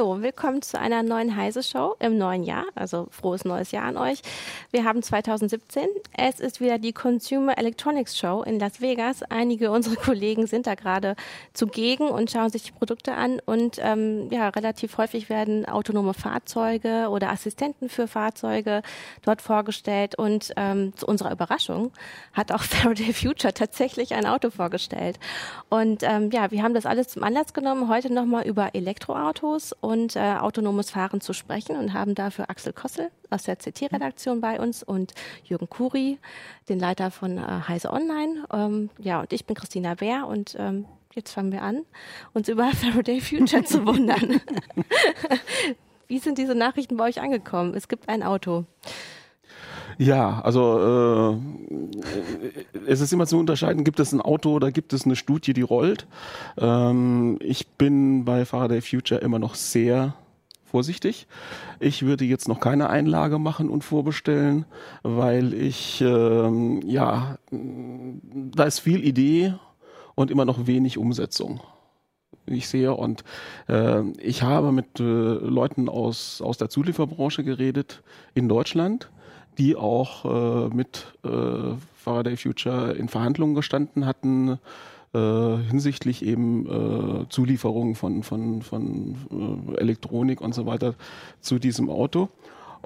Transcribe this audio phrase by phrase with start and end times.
[0.00, 2.64] Hallo, willkommen zu einer neuen Heise-Show im neuen Jahr.
[2.74, 4.22] Also frohes neues Jahr an euch.
[4.72, 5.88] Wir haben 2017.
[6.16, 9.24] Es ist wieder die Consumer Electronics Show in Las Vegas.
[9.24, 11.16] Einige unserer Kollegen sind da gerade
[11.54, 13.40] zugegen und schauen sich die Produkte an.
[13.44, 18.82] Und ähm, ja, relativ häufig werden autonome Fahrzeuge oder Assistenten für Fahrzeuge
[19.22, 20.14] dort vorgestellt.
[20.14, 21.90] Und ähm, zu unserer Überraschung
[22.32, 25.18] hat auch Faraday Future tatsächlich ein Auto vorgestellt.
[25.68, 30.14] Und ähm, ja, wir haben das alles zum Anlass genommen, heute nochmal über Elektroautos und
[30.14, 34.82] äh, autonomes Fahren zu sprechen und haben dafür Axel Kossel aus der CT-Redaktion bei uns
[34.82, 35.14] und
[35.44, 36.18] Jürgen Kuri,
[36.68, 38.44] den Leiter von äh, Heise Online.
[38.52, 41.82] Ähm, ja, und ich bin Christina Bär und ähm, jetzt fangen wir an,
[42.32, 44.40] uns über Faraday Future zu wundern.
[46.08, 47.74] Wie sind diese Nachrichten bei euch angekommen?
[47.74, 48.64] Es gibt ein Auto.
[50.00, 55.04] Ja, also äh, es ist immer zu unterscheiden, gibt es ein Auto oder gibt es
[55.04, 56.06] eine Studie, die rollt.
[56.56, 60.14] Ähm, ich bin bei Faraday Future immer noch sehr
[60.70, 61.26] vorsichtig.
[61.80, 64.64] Ich würde jetzt noch keine Einlage machen und vorbestellen,
[65.02, 69.54] weil ich, ähm, ja, da ist viel Idee
[70.14, 71.60] und immer noch wenig Umsetzung
[72.46, 72.94] ich sehe.
[72.94, 73.24] Und
[73.68, 78.02] äh, ich habe mit äh, Leuten aus, aus der Zulieferbranche geredet
[78.34, 79.10] in Deutschland,
[79.58, 84.58] die auch äh, mit äh, Faraday Future in Verhandlungen gestanden hatten
[85.12, 89.16] äh, hinsichtlich eben äh, Zulieferungen von, von, von
[89.76, 90.94] äh, Elektronik und so weiter
[91.40, 92.28] zu diesem Auto.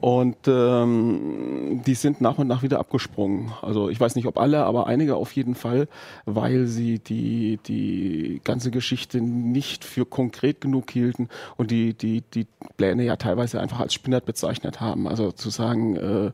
[0.01, 3.53] Und ähm, die sind nach und nach wieder abgesprungen.
[3.63, 5.89] Also ich weiß nicht, ob alle, aber einige auf jeden Fall,
[6.27, 12.47] weil sie die, die ganze Geschichte nicht für konkret genug hielten und die, die, die
[12.77, 15.09] Pläne ja teilweise einfach als Spinnert bezeichnet haben.
[15.09, 16.27] Also zu sagen, äh,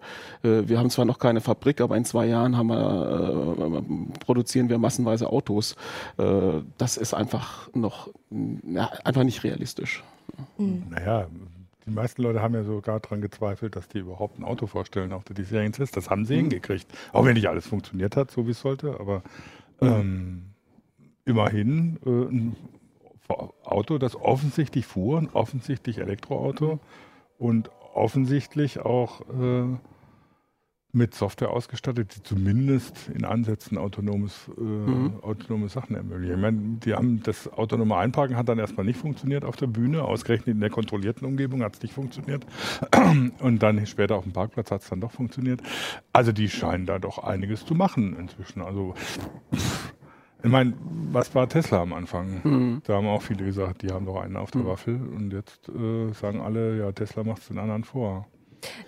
[0.49, 4.69] äh, wir haben zwar noch keine Fabrik, aber in zwei Jahren haben wir, äh, produzieren
[4.69, 5.77] wir massenweise Autos.
[6.19, 10.03] Äh, das ist einfach noch ja, einfach nicht realistisch.
[10.59, 10.85] Mhm.
[10.91, 11.27] Naja,
[11.91, 15.25] die meisten Leute haben ja sogar daran gezweifelt, dass die überhaupt ein Auto vorstellen auf
[15.25, 15.91] der diesjährigen CES.
[15.91, 16.51] Das haben sie mhm.
[16.51, 16.87] hingekriegt.
[17.13, 19.23] Auch wenn nicht alles funktioniert hat, so wie es sollte, aber
[19.81, 19.89] mhm.
[19.89, 20.43] ähm,
[21.25, 22.57] immerhin äh, ein
[23.65, 26.79] Auto, das offensichtlich fuhr, ein offensichtlich Elektroauto
[27.39, 29.77] und offensichtlich auch äh,
[30.93, 35.21] mit Software ausgestattet, die zumindest in Ansätzen autonomes, äh, mhm.
[35.23, 36.35] autonome Sachen ermöglichen.
[36.35, 40.03] Ich meine, die haben das autonome Einparken hat dann erstmal nicht funktioniert auf der Bühne,
[40.03, 42.45] ausgerechnet in der kontrollierten Umgebung hat es nicht funktioniert.
[43.41, 45.61] Und dann später auf dem Parkplatz hat es dann doch funktioniert.
[46.13, 48.63] Also die scheinen da doch einiges zu machen inzwischen.
[48.63, 48.95] Also
[50.43, 50.73] ich meine,
[51.13, 52.41] was war Tesla am Anfang?
[52.43, 52.83] Mhm.
[52.85, 54.67] Da haben auch viele gesagt, die haben doch einen auf der mhm.
[54.67, 58.27] Waffel und jetzt äh, sagen alle, ja, Tesla macht es den anderen vor.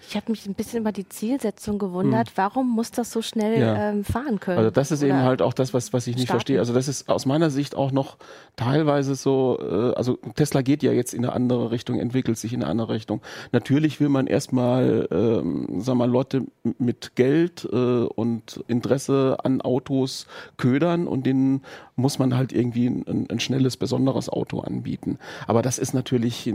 [0.08, 2.28] Ich habe mich ein bisschen über die Zielsetzung gewundert.
[2.28, 2.32] Hm.
[2.36, 3.90] Warum muss das so schnell ja.
[3.90, 4.58] ähm, fahren können?
[4.58, 6.40] Also das ist eben halt auch das, was, was ich nicht starten.
[6.40, 6.58] verstehe.
[6.58, 8.16] Also das ist aus meiner Sicht auch noch
[8.56, 12.62] teilweise so, äh, also Tesla geht ja jetzt in eine andere Richtung, entwickelt sich in
[12.62, 13.22] eine andere Richtung.
[13.52, 16.46] Natürlich will man erstmal, ähm, sag mal, Leute
[16.78, 21.62] mit Geld äh, und Interesse an Autos ködern und denen
[21.96, 25.18] muss man halt irgendwie ein, ein schnelles, besonderes Auto anbieten.
[25.46, 26.54] Aber das ist natürlich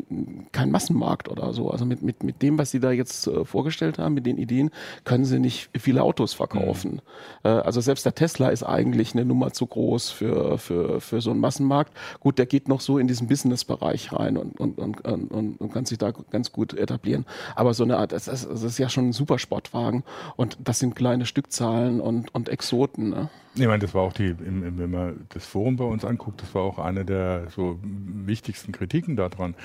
[0.51, 1.69] kein Massenmarkt oder so.
[1.69, 4.71] Also mit, mit, mit dem, was sie da jetzt äh, vorgestellt haben, mit den Ideen,
[5.03, 6.93] können sie nicht viele Autos verkaufen.
[6.93, 6.99] Mhm.
[7.43, 11.31] Äh, also selbst der Tesla ist eigentlich eine Nummer zu groß für, für, für so
[11.31, 11.93] einen Massenmarkt.
[12.19, 15.85] Gut, der geht noch so in diesen Business-Bereich rein und, und, und, und, und kann
[15.85, 17.25] sich da ganz gut etablieren.
[17.55, 20.03] Aber so eine Art, das ist, das ist ja schon ein Supersportwagen
[20.35, 23.09] und das sind kleine Stückzahlen und, und Exoten.
[23.09, 23.29] Ne?
[23.59, 26.61] Ich meine, das war auch die, wenn man das Forum bei uns anguckt, das war
[26.61, 29.55] auch eine der so wichtigsten Kritiken daran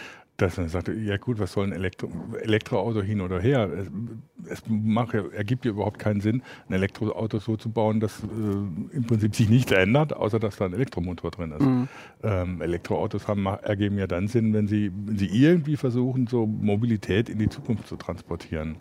[0.43, 2.11] dass er sagte, ja gut, was soll ein Elektro
[2.41, 3.71] Elektroauto hin oder her?
[3.71, 3.91] Es,
[4.51, 8.27] es mache, ergibt ja überhaupt keinen Sinn, ein Elektroauto so zu bauen, dass äh,
[8.97, 11.61] im Prinzip sich nichts ändert, außer dass da ein Elektromotor drin ist.
[11.61, 11.89] Mhm.
[12.23, 17.29] Ähm, Elektroautos haben, ergeben ja dann Sinn, wenn sie, wenn sie irgendwie versuchen, so Mobilität
[17.29, 18.77] in die Zukunft zu transportieren.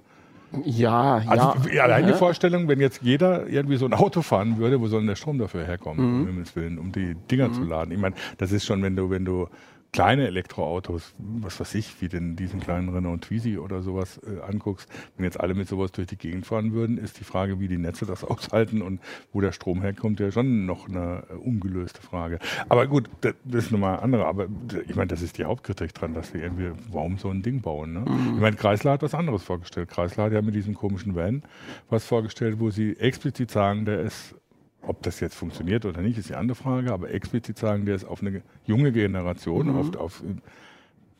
[0.65, 1.83] Ja, also ja.
[1.83, 5.07] Allein die Vorstellung, wenn jetzt jeder irgendwie so ein Auto fahren würde, wo soll denn
[5.07, 6.29] der Strom dafür herkommen, mhm.
[6.29, 7.53] um Willen, um die Dinger mhm.
[7.53, 7.91] zu laden?
[7.91, 9.47] Ich meine, das ist schon, wenn du, wenn du
[9.93, 14.87] kleine Elektroautos, was weiß ich, wie denn diesen kleinen Renault Twizy oder sowas äh, anguckst,
[15.17, 17.77] wenn jetzt alle mit sowas durch die Gegend fahren würden, ist die Frage, wie die
[17.77, 19.01] Netze das aushalten und
[19.33, 22.39] wo der Strom herkommt, ja schon noch eine äh, ungelöste Frage.
[22.69, 24.25] Aber gut, das, das ist nochmal andere.
[24.25, 24.47] Aber
[24.87, 27.93] ich meine, das ist die Hauptkritik dran, dass wir irgendwie, warum so ein Ding bauen?
[27.93, 27.99] Ne?
[27.99, 28.35] Mhm.
[28.35, 29.89] Ich meine, Kreisler hat was anderes vorgestellt.
[29.89, 31.43] Kreisler hat ja mit diesem komischen Van
[31.89, 34.35] was vorgestellt, wo sie explizit sagen, der ist
[34.81, 38.03] ob das jetzt funktioniert oder nicht, ist die andere Frage, aber explizit sagen wir es
[38.03, 39.77] auf eine junge Generation, mhm.
[39.77, 40.23] auf, auf,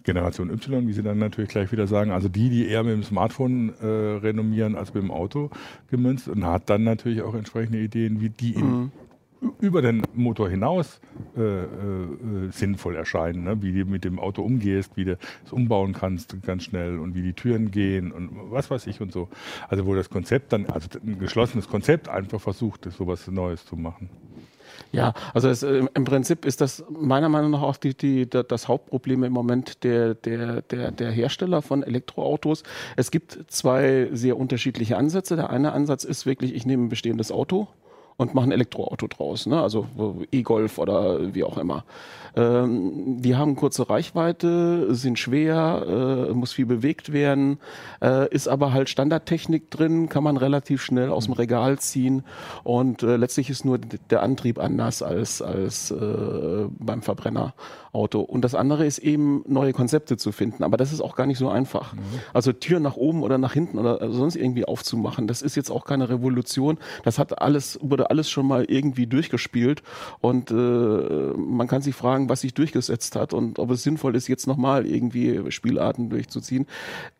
[0.03, 3.03] Generation Y, wie sie dann natürlich gleich wieder sagen, also die, die eher mit dem
[3.03, 5.49] Smartphone äh, renommieren als mit dem Auto
[5.89, 8.91] gemünzt und hat dann natürlich auch entsprechende Ideen, wie die in mhm.
[9.59, 10.99] Über den Motor hinaus
[11.35, 13.61] äh, äh, sinnvoll erscheinen, ne?
[13.61, 17.23] wie du mit dem Auto umgehst, wie du es umbauen kannst ganz schnell und wie
[17.23, 19.29] die Türen gehen und was weiß ich und so.
[19.67, 24.09] Also wo das Konzept dann, also ein geschlossenes Konzept einfach versucht, sowas Neues zu machen.
[24.91, 28.67] Ja, also es, äh, im Prinzip ist das meiner Meinung nach auch die, die, das
[28.67, 32.63] Hauptproblem im Moment der, der, der, der Hersteller von Elektroautos.
[32.95, 35.35] Es gibt zwei sehr unterschiedliche Ansätze.
[35.35, 37.69] Der eine Ansatz ist wirklich, ich nehme ein bestehendes Auto
[38.21, 39.59] und mache ein Elektroauto draus, ne?
[39.59, 39.87] also
[40.31, 41.83] E-Golf oder wie auch immer.
[42.35, 47.57] Ähm, die haben kurze Reichweite, sind schwer, äh, muss viel bewegt werden,
[48.01, 52.23] äh, ist aber halt Standardtechnik drin, kann man relativ schnell aus dem Regal ziehen
[52.63, 58.21] und äh, letztlich ist nur der Antrieb anders als, als äh, beim Verbrennerauto.
[58.21, 61.39] Und das andere ist eben neue Konzepte zu finden, aber das ist auch gar nicht
[61.39, 61.93] so einfach.
[61.93, 61.99] Mhm.
[62.33, 65.85] Also Türen nach oben oder nach hinten oder sonst irgendwie aufzumachen, das ist jetzt auch
[65.85, 66.77] keine Revolution.
[67.03, 69.81] Das hat alles, wurde alles schon mal irgendwie durchgespielt
[70.19, 74.27] und äh, man kann sich fragen, was sich durchgesetzt hat und ob es sinnvoll ist,
[74.27, 76.67] jetzt nochmal irgendwie Spielarten durchzuziehen.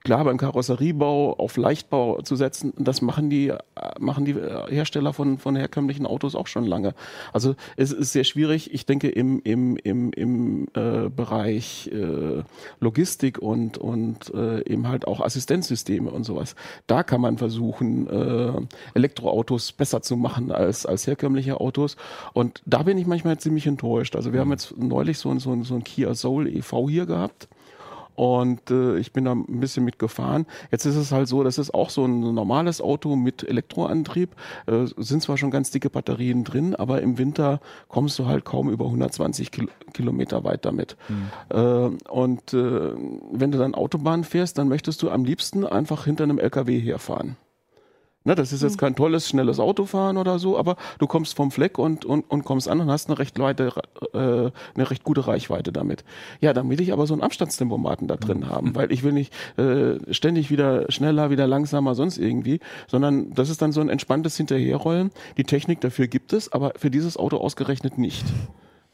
[0.03, 3.53] Klar, beim Karosseriebau auf Leichtbau zu setzen, das machen die,
[3.99, 6.93] machen die Hersteller von, von herkömmlichen Autos auch schon lange.
[7.31, 8.73] Also es ist sehr schwierig.
[8.73, 12.43] Ich denke, im, im, im, im äh, Bereich äh,
[12.79, 16.55] Logistik und, und äh, eben halt auch Assistenzsysteme und sowas,
[16.87, 18.51] da kann man versuchen, äh,
[18.95, 21.97] Elektroautos besser zu machen als, als herkömmliche Autos.
[22.33, 24.15] Und da bin ich manchmal ziemlich enttäuscht.
[24.15, 27.47] Also wir haben jetzt neulich so, so, so ein Kia Soul EV hier gehabt.
[28.15, 30.45] Und äh, ich bin da ein bisschen mitgefahren.
[30.69, 34.35] Jetzt ist es halt so, das ist auch so ein normales Auto mit Elektroantrieb.
[34.67, 38.69] Äh, sind zwar schon ganz dicke Batterien drin, aber im Winter kommst du halt kaum
[38.69, 40.97] über 120 Kil Kilometer weit damit.
[41.09, 41.57] Mhm.
[41.57, 42.91] Äh, und äh,
[43.31, 47.37] wenn du dann Autobahn fährst, dann möchtest du am liebsten einfach hinter einem LKW herfahren.
[48.23, 48.79] Ne, das ist jetzt hm.
[48.79, 52.69] kein tolles, schnelles Autofahren oder so, aber du kommst vom Fleck und, und, und kommst
[52.69, 53.73] an und hast eine recht, weite,
[54.13, 56.03] äh, eine recht gute Reichweite damit.
[56.39, 58.75] Ja, dann will ich aber so einen Abstandstempomaten da drin haben, hm.
[58.75, 63.61] weil ich will nicht äh, ständig wieder schneller, wieder langsamer, sonst irgendwie, sondern das ist
[63.63, 65.09] dann so ein entspanntes Hinterherrollen.
[65.37, 68.25] Die Technik dafür gibt es, aber für dieses Auto ausgerechnet nicht.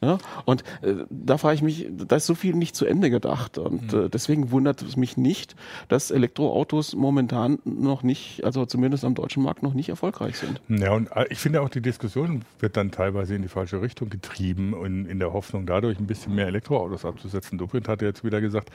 [0.02, 0.20] Ja?
[0.46, 3.58] Und äh, da frage ich mich, da ist so viel nicht zu Ende gedacht.
[3.58, 4.06] Und mhm.
[4.06, 5.56] äh, deswegen wundert es mich nicht,
[5.88, 10.62] dass Elektroautos momentan noch nicht, also zumindest am deutschen Markt noch nicht erfolgreich sind.
[10.70, 14.10] Ja, und äh, ich finde auch, die Diskussion wird dann teilweise in die falsche Richtung
[14.10, 17.58] getrieben und in der Hoffnung, dadurch ein bisschen mehr Elektroautos abzusetzen.
[17.58, 18.70] Dobrindt hat jetzt wieder gesagt,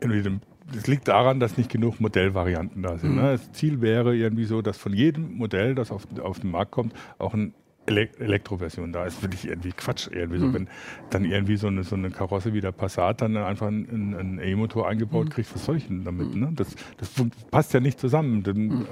[0.00, 3.14] das liegt daran, dass nicht genug Modellvarianten da sind.
[3.14, 3.22] Mhm.
[3.22, 6.92] Das Ziel wäre irgendwie so, dass von jedem Modell, das auf, auf den Markt kommt,
[7.18, 7.54] auch ein
[7.86, 10.08] Elektroversion da ist, finde ich irgendwie Quatsch.
[10.10, 10.54] Irgendwie so, mhm.
[10.54, 10.68] wenn
[11.10, 14.88] dann irgendwie so eine, so eine Karosse wie der Passat dann einfach einen, einen E-Motor
[14.88, 15.30] eingebaut mhm.
[15.30, 16.34] kriegt, was soll ich denn damit?
[16.34, 16.40] Mhm.
[16.40, 16.52] Ne?
[16.54, 16.68] Das,
[16.98, 17.10] das
[17.50, 18.42] passt ja nicht zusammen.
[18.42, 18.86] Dann mhm.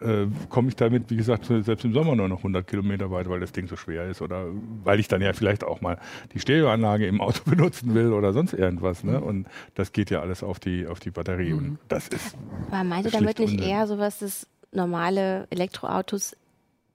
[0.00, 3.28] äh, äh, komme ich damit, wie gesagt, selbst im Sommer nur noch 100 Kilometer weit,
[3.28, 4.46] weil das Ding so schwer ist oder
[4.84, 5.98] weil ich dann ja vielleicht auch mal
[6.34, 9.04] die Stereoanlage im Auto benutzen will oder sonst irgendwas.
[9.04, 9.18] Ne?
[9.20, 9.26] Mhm.
[9.26, 11.78] Und das geht ja alles auf die, auf die Batterie und mhm.
[11.88, 12.36] das ist.
[12.70, 16.36] Aber meinte damit nicht eher sowas, dass normale Elektroautos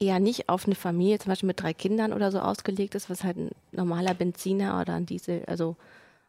[0.02, 3.24] eher nicht auf eine Familie, zum Beispiel mit drei Kindern oder so ausgelegt ist, was
[3.24, 5.78] halt ein normaler Benziner oder ein Diesel also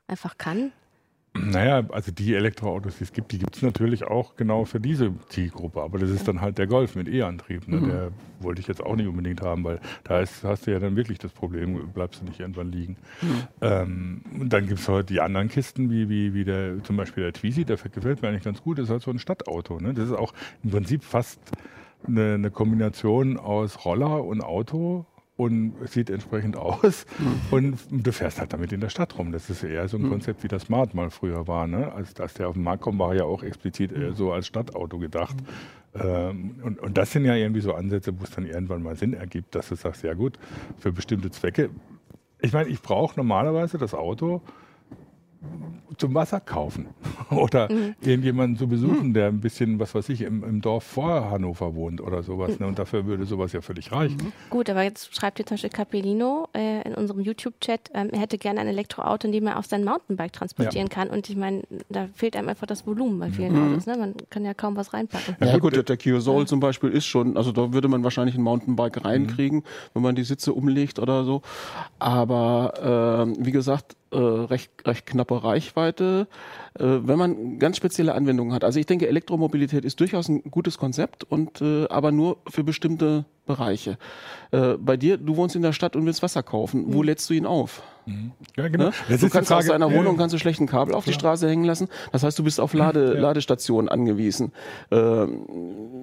[0.07, 0.73] einfach kann?
[1.35, 5.15] Naja, also die Elektroautos, die es gibt, die gibt es natürlich auch genau für diese
[5.31, 5.81] Zielgruppe.
[5.81, 7.67] Aber das ist dann halt der Golf mit E-Antrieb.
[7.69, 7.79] Ne?
[7.79, 7.89] Mhm.
[7.89, 10.95] Der wollte ich jetzt auch nicht unbedingt haben, weil da ist, hast du ja dann
[10.95, 12.99] wirklich das Problem, bleibst du nicht irgendwann liegen.
[13.23, 13.43] Mhm.
[13.63, 17.25] Ähm, und dann gibt es halt die anderen Kisten, wie, wie, wie der, zum Beispiel
[17.25, 19.79] der Twizy, der gefällt mir eigentlich ganz gut, das ist halt so ein Stadtauto.
[19.79, 19.95] Ne?
[19.95, 21.41] Das ist auch im Prinzip fast
[22.07, 25.07] eine, eine Kombination aus Roller und Auto
[25.37, 27.07] und sieht entsprechend aus.
[27.19, 27.41] Mhm.
[27.51, 29.33] Und du fährst halt damit in der Stadt rum.
[29.33, 30.11] Das ist eher so ein mhm.
[30.11, 31.67] Konzept, wie das Smart mal früher war.
[31.67, 31.93] Ne?
[31.93, 34.99] Als, als der auf den Markt kommt, war ja auch explizit eher so als Stadtauto
[34.99, 35.37] gedacht.
[35.95, 36.01] Mhm.
[36.01, 39.15] Ähm, und, und das sind ja irgendwie so Ansätze, wo es dann irgendwann mal Sinn
[39.15, 40.39] ergibt, dass du sagst, ja gut,
[40.79, 41.71] für bestimmte Zwecke.
[42.41, 44.43] Ich meine, ich brauche normalerweise das Auto,
[45.99, 46.89] zum Wasser kaufen
[47.31, 47.95] oder mhm.
[48.01, 52.01] irgendjemanden zu besuchen, der ein bisschen, was weiß ich, im, im, Dorf vor Hannover wohnt
[52.01, 52.59] oder sowas.
[52.59, 52.67] Ne?
[52.67, 54.17] Und dafür würde sowas ja völlig reichen.
[54.17, 54.33] Mhm.
[54.51, 58.39] Gut, aber jetzt schreibt hier zum Beispiel Capellino äh, in unserem YouTube-Chat, ähm, er hätte
[58.39, 60.95] gerne ein Elektroauto, in dem er auf sein Mountainbike transportieren ja.
[60.95, 61.09] kann.
[61.09, 63.73] Und ich meine, da fehlt einem einfach das Volumen bei vielen mhm.
[63.73, 63.87] Autos.
[63.87, 63.97] Ne?
[63.97, 65.37] Man kann ja kaum was reinpacken.
[65.41, 66.47] Ja, ja gut, der, der Kia Soul ja.
[66.47, 69.65] zum Beispiel ist schon, also da würde man wahrscheinlich ein Mountainbike reinkriegen, mhm.
[69.95, 71.43] wenn man die Sitze umlegt oder so.
[71.99, 78.53] Aber äh, wie gesagt, äh, recht, recht knappe Reichweite, äh, wenn man ganz spezielle Anwendungen
[78.55, 78.65] hat.
[78.65, 83.25] Also ich denke, Elektromobilität ist durchaus ein gutes Konzept und äh, aber nur für bestimmte
[83.47, 83.99] Bereiche.
[84.51, 86.93] Äh, bei dir, du wohnst in der Stadt und willst Wasser kaufen.
[86.95, 87.05] Wo mhm.
[87.05, 87.83] lädst du ihn auf?
[88.57, 88.91] Ja, genau.
[89.09, 89.19] Ne?
[89.19, 91.13] Du kannst aus deiner Wohnung kannst du schlecht ein Kabel auf Klar.
[91.13, 91.89] die Straße hängen lassen.
[92.11, 93.21] Das heißt, du bist auf Lade, ja.
[93.21, 94.53] Ladestationen angewiesen.
[94.91, 95.47] Ähm,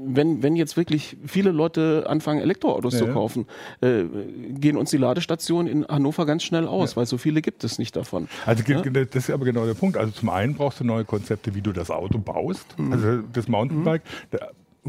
[0.06, 3.46] wenn, wenn jetzt wirklich viele Leute anfangen, Elektroautos ja, zu kaufen,
[3.82, 4.04] äh,
[4.50, 7.96] gehen uns die Ladestationen in Hannover ganz schnell aus, weil so viele gibt es nicht
[7.96, 8.28] davon.
[8.46, 9.98] Also das ist aber genau der Punkt.
[9.98, 12.78] Also zum einen brauchst du neue Konzepte, wie du das Auto baust.
[12.78, 12.94] Mhm.
[12.94, 14.04] Also das Mountainbike.
[14.32, 14.38] Mhm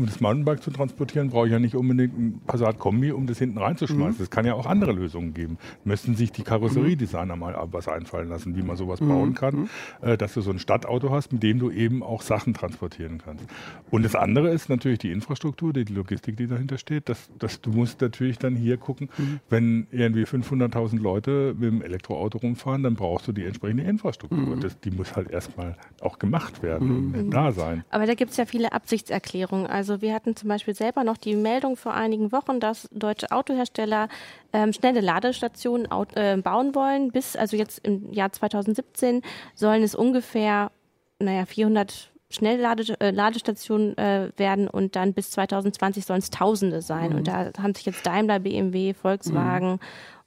[0.00, 3.58] um das Mountainbike zu transportieren, brauche ich ja nicht unbedingt ein Passat-Kombi, um das hinten
[3.58, 4.22] reinzuschmeißen.
[4.22, 4.34] Es mhm.
[4.34, 5.58] kann ja auch andere Lösungen geben.
[5.84, 9.08] Müssten sich die Karosseriedesigner mal was einfallen lassen, wie man sowas mhm.
[9.08, 9.68] bauen kann, mhm.
[10.00, 13.44] äh, dass du so ein Stadtauto hast, mit dem du eben auch Sachen transportieren kannst.
[13.90, 17.10] Und das andere ist natürlich die Infrastruktur, die Logistik, die dahinter steht.
[17.10, 19.40] Dass, dass du musst natürlich dann hier gucken, mhm.
[19.50, 24.56] wenn irgendwie 500.000 Leute mit dem Elektroauto rumfahren, dann brauchst du die entsprechende Infrastruktur.
[24.56, 24.60] Mhm.
[24.60, 27.84] Das, die muss halt erstmal auch gemacht werden und da sein.
[27.90, 29.66] Aber da gibt es ja viele Absichtserklärungen.
[29.66, 34.08] Also wir hatten zum Beispiel selber noch die Meldung vor einigen Wochen, dass deutsche Autohersteller
[34.52, 37.10] ähm, schnelle Ladestationen äh, bauen wollen.
[37.12, 39.22] Bis, also jetzt im Jahr 2017
[39.54, 40.70] sollen es ungefähr,
[41.18, 47.10] naja, 400 Schnellladestationen äh, äh, werden und dann bis 2020 sollen es Tausende sein.
[47.10, 47.16] Mhm.
[47.16, 49.80] Und da haben sich jetzt Daimler, BMW, Volkswagen mhm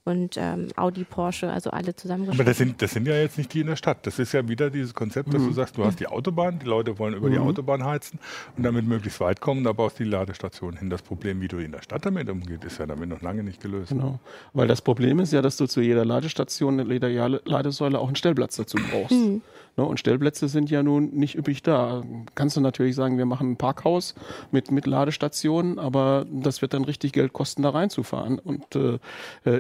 [0.06, 2.42] und ähm, Audi, Porsche, also alle zusammengeschlossen.
[2.42, 4.06] Aber das sind, das sind ja jetzt nicht die in der Stadt.
[4.06, 5.48] Das ist ja wieder dieses Konzept, dass mhm.
[5.48, 7.34] du sagst, du hast die Autobahn, die Leute wollen über mhm.
[7.34, 8.20] die Autobahn heizen
[8.58, 10.90] und damit möglichst weit kommen, da baust du die Ladestation hin.
[10.90, 13.62] Das Problem, wie du in der Stadt damit umgehst, ist ja damit noch lange nicht
[13.62, 13.90] gelöst.
[13.90, 14.20] Genau.
[14.54, 18.58] Weil das Problem ist ja, dass du zu jeder Ladestation, jeder Ladesäule auch einen Stellplatz
[18.58, 19.12] dazu brauchst.
[19.12, 19.42] Mhm.
[19.76, 19.86] Ne?
[19.86, 22.04] Und Stellplätze sind ja nun nicht üppig da.
[22.36, 24.14] Kannst du natürlich sagen, wir machen ein Parkhaus
[24.52, 28.40] mit, mit Ladestationen, aber das wird dann richtig Geld kosten, da reinzufahren.
[28.40, 29.00] Und äh,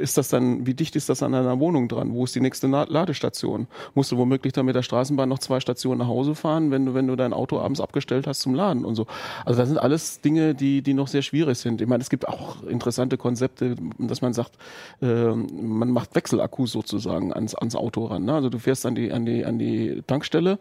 [0.01, 2.13] ist das dann, wie dicht ist das an einer Wohnung dran?
[2.13, 3.67] Wo ist die nächste Ladestation?
[3.95, 6.93] Musst du womöglich dann mit der Straßenbahn noch zwei Stationen nach Hause fahren, wenn du,
[6.93, 9.07] wenn du dein Auto abends abgestellt hast zum Laden und so.
[9.45, 11.81] Also das sind alles Dinge, die, die noch sehr schwierig sind.
[11.81, 14.57] Ich meine, es gibt auch interessante Konzepte, dass man sagt,
[15.01, 18.25] äh, man macht Wechselakkus sozusagen ans, ans Auto ran.
[18.25, 18.33] Ne?
[18.33, 20.59] Also du fährst an die, an die, an die Tankstelle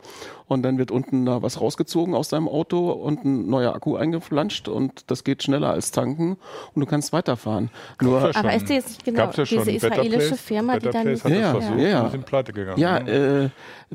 [0.49, 4.69] und dann wird unten da was rausgezogen aus deinem Auto und ein neuer Akku eingeflanscht
[4.69, 6.37] und das geht schneller als tanken
[6.75, 7.71] und du kannst weiterfahren.
[8.01, 11.03] Nur, ja aber ist die jetzt nicht genau ja diese israelische Firma, Better die dann...
[11.05, 12.11] Place hat ja, das versucht ja, ja.
[12.11, 12.79] sind pleite gegangen.
[12.79, 13.11] Ja, ne?
[13.11, 13.49] äh,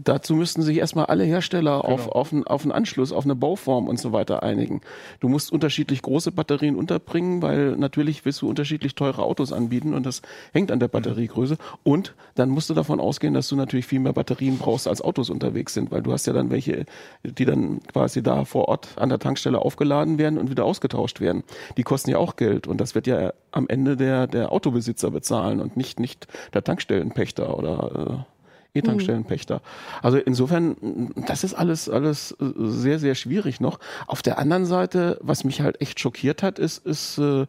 [0.03, 1.93] Dazu müssten sich erstmal alle Hersteller genau.
[1.93, 4.81] auf, auf, einen, auf einen Anschluss, auf eine Bauform und so weiter einigen.
[5.19, 10.05] Du musst unterschiedlich große Batterien unterbringen, weil natürlich willst du unterschiedlich teure Autos anbieten und
[10.05, 10.21] das
[10.53, 11.57] hängt an der Batteriegröße.
[11.83, 15.31] Und dann musst du davon ausgehen, dass du natürlich viel mehr Batterien brauchst, als Autos
[15.38, 16.86] unterwegs sind, weil du hast ja dann welche,
[17.24, 21.44] die dann quasi da vor Ort an der Tankstelle aufgeladen werden und wieder ausgetauscht werden.
[21.77, 25.62] Die kosten ja auch Geld und das wird ja am Ende der, der Autobesitzer bezahlen
[25.62, 28.38] und nicht, nicht der Tankstellenpächter oder äh,
[28.77, 29.62] E-Tankstellenpächter.
[30.01, 33.79] Also insofern, das ist alles, alles sehr, sehr schwierig noch.
[34.08, 37.46] Auf der anderen Seite, was mich halt echt schockiert hat, ist, ist äh,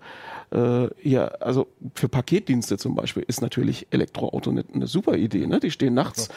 [0.53, 5.47] äh, ja, also für Paketdienste zum Beispiel ist natürlich Elektroauto eine, eine super Idee.
[5.47, 5.61] Ne?
[5.61, 6.33] Die stehen nachts äh,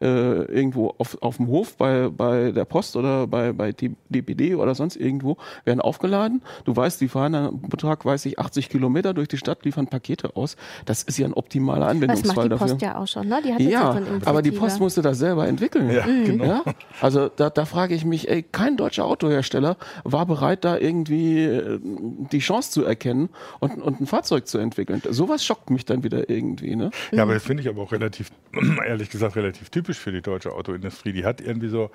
[0.00, 4.96] irgendwo auf, auf dem Hof bei, bei der Post oder bei, bei DPD oder sonst
[4.96, 6.42] irgendwo, werden aufgeladen.
[6.64, 10.36] Du weißt, die fahren pro Tag, weiß ich, 80 Kilometer durch die Stadt, liefern Pakete
[10.36, 10.56] aus.
[10.84, 13.40] Das ist ja ein optimaler Anwendungsfall das macht die Post ja auch schon, ne?
[13.44, 15.90] Die hat ja, aber die Post musste das selber entwickeln.
[15.90, 16.24] Ja, mhm.
[16.24, 16.44] genau.
[16.44, 16.62] Ja?
[17.00, 21.80] Also da, da frage ich mich, ey, kein deutscher Autohersteller war bereit, da irgendwie äh,
[21.82, 23.28] die Chance zu erkennen
[23.60, 25.02] und, und ein Fahrzeug zu entwickeln.
[25.10, 26.76] Sowas schockt mich dann wieder irgendwie.
[26.76, 26.90] Ne?
[27.12, 28.30] Ja, aber das finde ich aber auch relativ,
[28.86, 31.12] ehrlich gesagt, relativ typisch typisch für die deutsche Autoindustrie.
[31.12, 31.90] Die hat irgendwie so,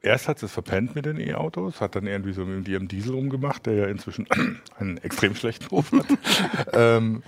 [0.00, 3.66] erst hat es verpennt mit den E-Autos, hat dann irgendwie so mit ihrem Diesel rumgemacht,
[3.66, 4.26] der ja inzwischen
[4.78, 6.06] einen extrem schlechten Ruf hat.
[6.72, 7.22] ähm,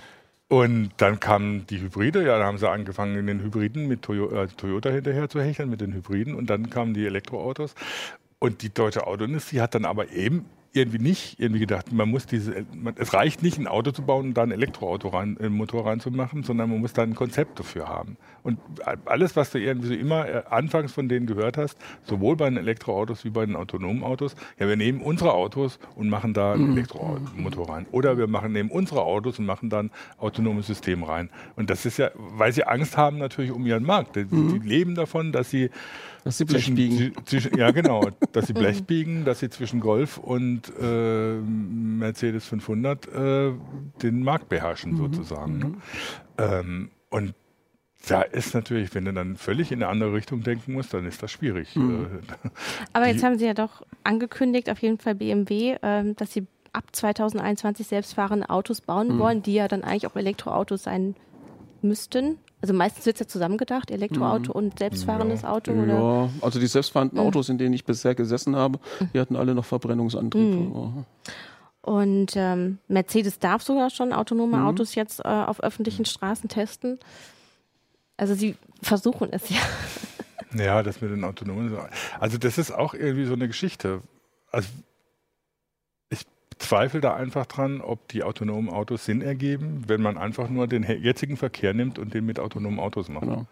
[0.49, 4.43] und dann kamen die Hybride, ja, da haben sie angefangen, in den Hybriden mit Toyota,
[4.43, 6.35] äh, Toyota hinterher zu hecheln, mit den Hybriden.
[6.35, 7.75] Und dann kamen die Elektroautos.
[8.39, 12.65] Und die deutsche Autoindustrie hat dann aber eben irgendwie nicht irgendwie gedacht, man muss diese,
[12.75, 15.85] man, es reicht nicht, ein Auto zu bauen und da ein Elektroauto rein, einen Motor
[15.85, 18.17] reinzumachen, sondern man muss da ein Konzept dafür haben.
[18.41, 18.59] Und
[19.05, 22.57] alles, was du irgendwie so immer äh, anfangs von denen gehört hast, sowohl bei den
[22.57, 26.71] Elektroautos wie bei den autonomen Autos, ja, wir nehmen unsere Autos und machen da einen
[26.71, 26.77] mhm.
[26.77, 27.85] Elektromotor rein.
[27.91, 31.29] Oder wir machen, nehmen unsere Autos und machen dann autonomes System rein.
[31.55, 34.15] Und das ist ja, weil sie Angst haben natürlich um ihren Markt.
[34.15, 34.59] Die, mhm.
[34.59, 35.69] die leben davon, dass sie
[36.23, 37.13] dass sie Blech zwischen, biegen.
[37.25, 38.09] Zwischen, ja, genau.
[38.31, 43.51] Dass sie Blech biegen, dass sie zwischen Golf und äh, Mercedes 500 äh,
[44.01, 44.97] den Markt beherrschen, mhm.
[44.97, 45.57] sozusagen.
[45.57, 45.65] Ne?
[45.65, 45.81] Mhm.
[46.37, 47.33] Ähm, und
[48.07, 51.23] da ist natürlich, wenn du dann völlig in eine andere Richtung denken musst, dann ist
[51.23, 51.75] das schwierig.
[51.75, 52.05] Mhm.
[52.05, 52.49] Äh,
[52.93, 56.85] Aber jetzt haben Sie ja doch angekündigt, auf jeden Fall BMW, äh, dass Sie ab
[56.91, 59.19] 2021 selbstfahrende Autos bauen mhm.
[59.19, 61.15] wollen, die ja dann eigentlich auch Elektroautos sein
[61.81, 62.37] müssten.
[62.63, 64.67] Also meistens wird es ja zusammengedacht, Elektroauto mhm.
[64.67, 65.49] und selbstfahrendes ja.
[65.49, 65.99] Auto, oder?
[65.99, 67.27] Ja, also die selbstfahrenden mhm.
[67.27, 69.09] Autos, in denen ich bisher gesessen habe, mhm.
[69.13, 70.41] die hatten alle noch Verbrennungsantrieb.
[70.41, 71.03] Mhm.
[71.81, 74.65] Und ähm, Mercedes darf sogar schon autonome mhm.
[74.65, 76.99] Autos jetzt äh, auf öffentlichen Straßen testen.
[78.15, 79.57] Also sie versuchen es ja.
[80.55, 81.77] Ja, das mit den autonomen.
[82.17, 83.99] Also das ist auch irgendwie so eine Geschichte.
[84.53, 84.69] Also
[86.57, 90.83] zweifle da einfach dran, ob die autonomen Autos Sinn ergeben, wenn man einfach nur den
[90.83, 93.23] jetzigen Verkehr nimmt und den mit autonomen Autos macht.
[93.23, 93.45] Genau.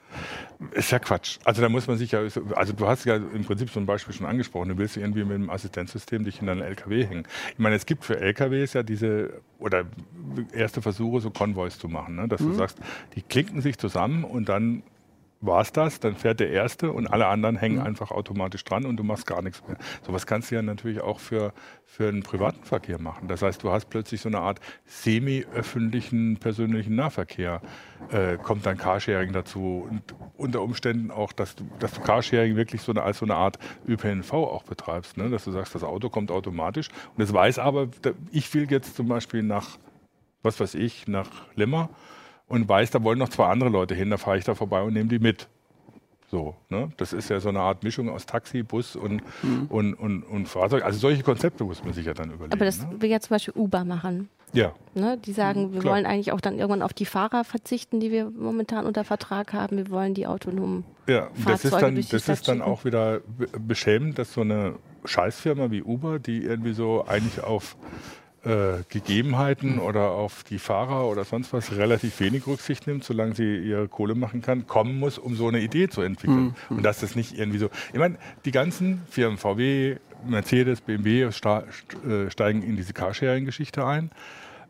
[0.71, 1.39] Ist ja Quatsch.
[1.43, 2.21] Also da muss man sich ja,
[2.55, 5.33] also du hast ja im Prinzip so ein Beispiel schon angesprochen, du willst irgendwie mit
[5.33, 7.27] dem Assistenzsystem dich in einen LKW hängen.
[7.53, 9.85] Ich meine, es gibt für LKWs ja diese, oder
[10.53, 12.27] erste Versuche, so Konvois zu machen, ne?
[12.27, 12.51] dass mhm.
[12.51, 12.79] du sagst,
[13.15, 14.83] die klinken sich zusammen und dann
[15.41, 17.85] war es das, dann fährt der Erste und alle anderen hängen mhm.
[17.85, 19.77] einfach automatisch dran und du machst gar nichts mehr.
[20.05, 21.51] Sowas kannst du ja natürlich auch für,
[21.85, 23.27] für einen privaten Verkehr machen.
[23.27, 27.61] Das heißt, du hast plötzlich so eine Art semi-öffentlichen persönlichen Nahverkehr.
[28.11, 30.01] Äh, kommt dann Carsharing dazu und
[30.37, 33.57] unter Umständen auch, dass du, dass du Carsharing wirklich so eine, als so eine Art
[33.87, 35.17] ÖPNV auch betreibst.
[35.17, 35.29] Ne?
[35.29, 37.87] Dass du sagst, das Auto kommt automatisch und es weiß aber,
[38.31, 39.79] ich will jetzt zum Beispiel nach,
[40.43, 41.89] was weiß ich, nach Limmer
[42.51, 44.93] und weiß, da wollen noch zwei andere Leute hin, da fahre ich da vorbei und
[44.93, 45.47] nehme die mit.
[46.29, 46.91] So, ne?
[46.95, 49.65] Das ist ja so eine Art Mischung aus Taxi, Bus und, mhm.
[49.67, 50.85] und, und, und Fahrzeug.
[50.85, 52.53] Also solche Konzepte muss man sich ja dann überlegen.
[52.53, 53.01] Aber das ne?
[53.01, 54.29] will ja zum Beispiel Uber machen.
[54.53, 54.73] Ja.
[54.93, 55.17] Ne?
[55.17, 55.95] Die sagen, wir Klar.
[55.95, 59.75] wollen eigentlich auch dann irgendwann auf die Fahrer verzichten, die wir momentan unter Vertrag haben.
[59.77, 63.21] Wir wollen die autonomen ja, Fahrzeuge das ist dann, das ist dann auch wieder
[63.59, 67.75] beschämend, dass so eine Scheißfirma wie Uber, die irgendwie so eigentlich auf
[68.43, 73.57] äh, Gegebenheiten oder auf die Fahrer oder sonst was relativ wenig Rücksicht nimmt, solange sie
[73.57, 76.55] ihre Kohle machen kann, kommen muss, um so eine Idee zu entwickeln.
[76.69, 76.77] Mhm.
[76.77, 77.69] Und dass das nicht irgendwie so.
[77.93, 81.31] Ich meine, die ganzen Firmen VW, Mercedes, BMW äh,
[82.31, 84.09] steigen in diese Carsharing-Geschichte ein.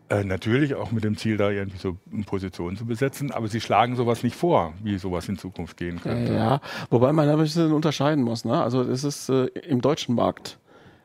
[0.10, 3.96] Äh, natürlich auch mit dem Ziel, da irgendwie so Positionen zu besetzen, aber sie schlagen
[3.96, 6.34] sowas nicht vor, wie sowas in Zukunft gehen könnte.
[6.34, 6.60] Ja,
[6.90, 8.44] wobei man da ein bisschen unterscheiden muss.
[8.44, 8.62] Ne?
[8.62, 10.60] Also es ist äh, im deutschen Markt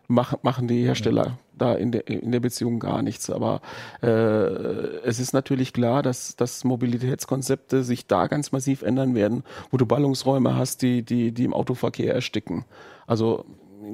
[0.08, 3.30] mach, machen die Hersteller da in der, in der Beziehung gar nichts.
[3.30, 3.60] Aber
[4.02, 9.76] äh, es ist natürlich klar, dass, dass Mobilitätskonzepte sich da ganz massiv ändern werden, wo
[9.76, 12.64] du Ballungsräume hast, die, die, die im Autoverkehr ersticken.
[13.06, 13.44] Also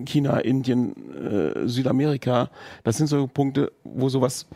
[0.05, 2.51] China, Indien, äh, Südamerika,
[2.85, 4.47] das sind so Punkte, wo sowas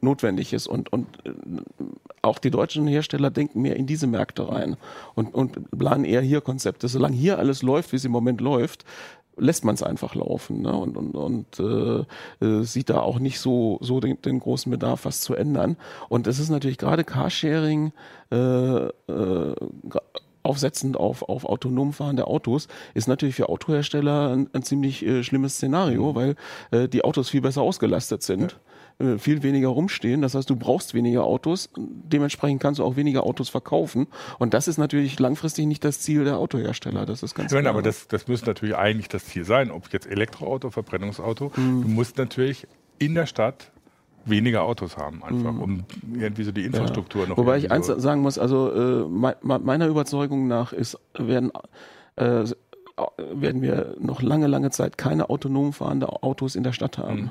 [0.00, 1.32] notwendig ist und, und äh,
[2.22, 4.76] auch die deutschen Hersteller denken mehr in diese Märkte rein
[5.14, 6.88] und, und planen eher hier Konzepte.
[6.88, 8.84] Solange hier alles läuft, wie es im Moment läuft,
[9.36, 10.74] lässt man es einfach laufen ne?
[10.74, 15.04] und, und, und äh, äh, sieht da auch nicht so, so den, den großen Bedarf,
[15.04, 15.76] was zu ändern.
[16.08, 17.92] Und es ist natürlich gerade Carsharing
[18.30, 19.54] äh, äh,
[20.42, 25.54] aufsetzend auf, auf autonom fahrende Autos, ist natürlich für Autohersteller ein, ein ziemlich äh, schlimmes
[25.54, 26.14] Szenario, mhm.
[26.14, 26.36] weil
[26.70, 28.52] äh, die Autos viel besser ausgelastet sind.
[28.52, 28.58] Ja
[28.98, 30.22] äh, viel weniger rumstehen.
[30.22, 31.70] Das heißt, du brauchst weniger Autos.
[31.76, 34.06] Dementsprechend kannst du auch weniger Autos verkaufen.
[34.38, 37.06] Und das ist natürlich langfristig nicht das Ziel der Autohersteller.
[37.06, 37.72] Das ist ganz ja, klar.
[37.72, 39.70] Aber das, das müsste natürlich eigentlich das Ziel sein.
[39.70, 41.52] Ob jetzt Elektroauto, Verbrennungsauto.
[41.56, 41.82] Mhm.
[41.82, 42.66] Du musst natürlich
[42.98, 43.70] in der Stadt
[44.24, 45.62] weniger Autos haben, einfach, mhm.
[45.62, 47.28] um irgendwie so die Infrastruktur ja.
[47.28, 47.36] noch.
[47.36, 51.52] Wobei ich eins so sagen muss, also äh, me meiner Überzeugung nach ist, werden
[52.16, 52.44] äh,
[53.18, 57.20] werden wir noch lange, lange Zeit keine autonom fahrende Autos in der Stadt haben.
[57.20, 57.30] Mhm.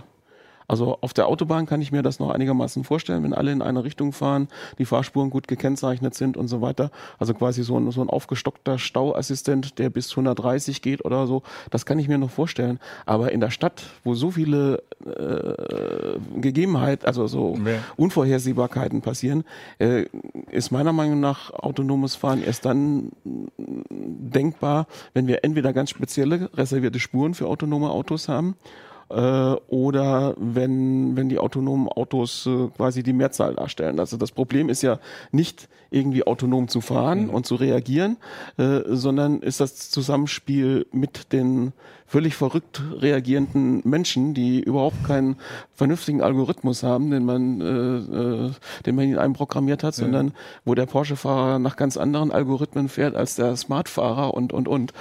[0.68, 3.84] Also auf der Autobahn kann ich mir das noch einigermaßen vorstellen, wenn alle in eine
[3.84, 4.48] Richtung fahren,
[4.78, 6.92] die Fahrspuren gut gekennzeichnet sind und so weiter.
[7.20, 11.86] Also quasi so ein, so ein aufgestockter Stauassistent, der bis 130 geht oder so, das
[11.86, 12.80] kann ich mir noch vorstellen.
[13.06, 17.80] Aber in der Stadt, wo so viele äh, Gegebenheiten, also so ja.
[17.98, 19.44] Unvorhersehbarkeiten passieren,
[19.80, 20.06] äh,
[20.52, 23.12] ist meiner Meinung nach autonomes Fahren erst dann
[23.58, 28.66] denkbar, wenn wir entweder ganz spezielle reservierte Spuren für autonome Autos haben äh,
[29.08, 34.00] oder wenn, wenn die autonomen Autos äh, quasi die Mehrzahl darstellen.
[34.00, 35.00] Also das Problem ist ja
[35.32, 37.30] nicht irgendwie autonom zu fahren mhm.
[37.30, 38.18] und zu reagieren,
[38.58, 41.74] äh, sondern ist das Zusammenspiel mit den
[42.08, 45.38] völlig verrückt reagierenden Menschen, die überhaupt keinen
[45.74, 48.52] vernünftigen Algorithmus haben, den man, äh, äh,
[48.86, 50.04] den man in einem programmiert hat, ja.
[50.04, 50.34] sondern
[50.66, 54.94] wo der Porsche-Fahrer nach ganz anderen Algorithmen fährt als der Smart-Fahrer und und und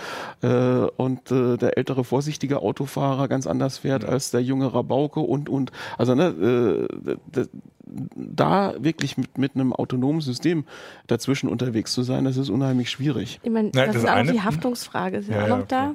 [0.42, 4.09] äh, und äh, der ältere vorsichtige Autofahrer ganz anders fährt ja.
[4.09, 6.88] als der junge Rabauke und und also ne,
[7.37, 7.46] äh,
[8.16, 10.64] da wirklich mit, mit einem autonomen System
[11.07, 13.40] dazwischen unterwegs zu sein, das ist unheimlich schwierig.
[13.42, 15.94] Ich meine, das, das ist auch eine, die Haftungsfrage, ist ja, ja auch noch da.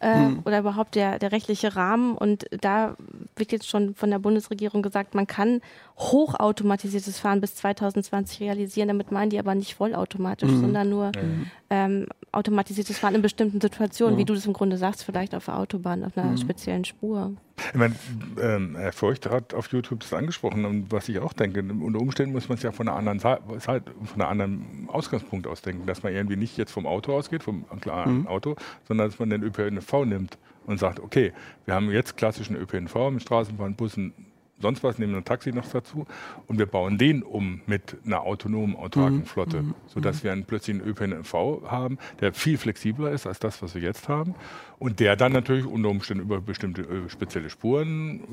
[0.00, 0.40] Äh, hm.
[0.46, 2.16] Oder überhaupt der, der rechtliche Rahmen.
[2.16, 2.96] Und da
[3.36, 5.60] wird jetzt schon von der Bundesregierung gesagt, man kann
[5.98, 8.88] hochautomatisiertes Fahren bis 2020 realisieren.
[8.88, 10.60] Damit meinen die aber nicht vollautomatisch, mhm.
[10.62, 11.50] sondern nur mhm.
[11.68, 14.20] ähm, automatisiertes Fahren in bestimmten Situationen, ja.
[14.20, 16.36] wie du das im Grunde sagst, vielleicht auf der Autobahn, auf einer mhm.
[16.36, 17.34] speziellen Spur.
[17.72, 17.94] Ich meine,
[18.40, 22.32] ähm, Herr Feucht hat auf YouTube das angesprochen und was ich auch denke, unter Umständen
[22.32, 26.02] muss man es ja von einer anderen Seite, von einem anderen Ausgangspunkt aus denken, dass
[26.02, 28.26] man irgendwie nicht jetzt vom Auto ausgeht, vom klaren mhm.
[28.28, 31.32] Auto, sondern dass man den ÖPNV nimmt und sagt, okay,
[31.64, 34.14] wir haben jetzt klassischen ÖPNV mit Straßenbahn, Bussen,
[34.60, 36.06] sonst was, nehmen ein Taxi noch dazu
[36.46, 39.24] und wir bauen den um mit einer autonomen, autarken mhm.
[39.24, 39.74] Flotte, mhm.
[39.86, 41.34] sodass wir einen, plötzlich einen ÖPNV
[41.66, 44.34] haben, der viel flexibler ist als das, was wir jetzt haben
[44.78, 48.24] und der dann natürlich unter Umständen über bestimmte äh, spezielle Spuren, äh,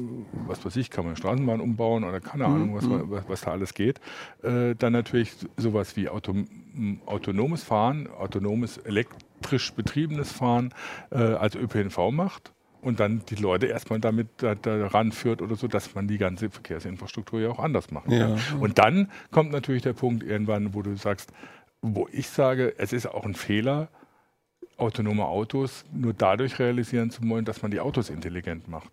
[0.47, 2.53] was weiß ich, kann man eine Straßenbahn umbauen oder keine mhm.
[2.53, 3.11] Ahnung, was, mhm.
[3.11, 3.99] was, was, da alles geht,
[4.43, 6.33] äh, dann natürlich sowas wie Auto,
[7.05, 10.73] autonomes Fahren, autonomes elektrisch betriebenes Fahren
[11.11, 15.67] äh, als ÖPNV macht und dann die Leute erstmal damit da, da ranführt oder so,
[15.67, 18.37] dass man die ganze Verkehrsinfrastruktur ja auch anders machen kann.
[18.37, 18.57] Ja.
[18.59, 21.31] Und dann kommt natürlich der Punkt irgendwann, wo du sagst,
[21.81, 23.89] wo ich sage, es ist auch ein Fehler,
[24.77, 28.91] autonome Autos nur dadurch realisieren zu wollen, dass man die Autos intelligent macht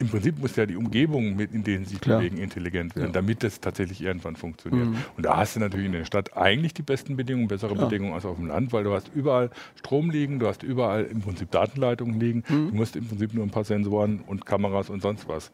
[0.00, 3.12] im Prinzip muss ja die Umgebung, mit, in denen sie sich bewegen, intelligent werden, ja.
[3.12, 4.88] damit das tatsächlich irgendwann funktioniert.
[4.88, 4.96] Mhm.
[5.16, 7.88] Und da hast du natürlich in der Stadt eigentlich die besten Bedingungen, bessere Klar.
[7.88, 11.20] Bedingungen als auf dem Land, weil du hast überall Strom liegen, du hast überall im
[11.20, 12.70] Prinzip Datenleitungen liegen, mhm.
[12.70, 15.52] du musst im Prinzip nur ein paar Sensoren und Kameras und sonst was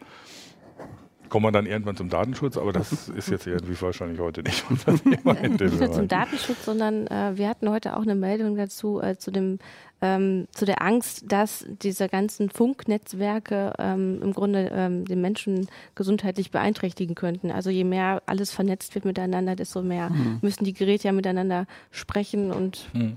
[1.28, 4.94] kommen wir dann irgendwann zum Datenschutz, aber das ist jetzt irgendwie wahrscheinlich heute nicht unser
[4.96, 5.34] Thema.
[5.34, 9.30] nicht nur zum Datenschutz, sondern äh, wir hatten heute auch eine Meldung dazu äh, zu
[9.30, 9.58] dem
[10.02, 16.50] ähm, zu der Angst, dass diese ganzen Funknetzwerke ähm, im Grunde ähm, den Menschen gesundheitlich
[16.50, 17.50] beeinträchtigen könnten.
[17.50, 20.38] Also je mehr alles vernetzt wird miteinander, desto mehr mhm.
[20.42, 23.16] müssen die Geräte ja miteinander sprechen und mhm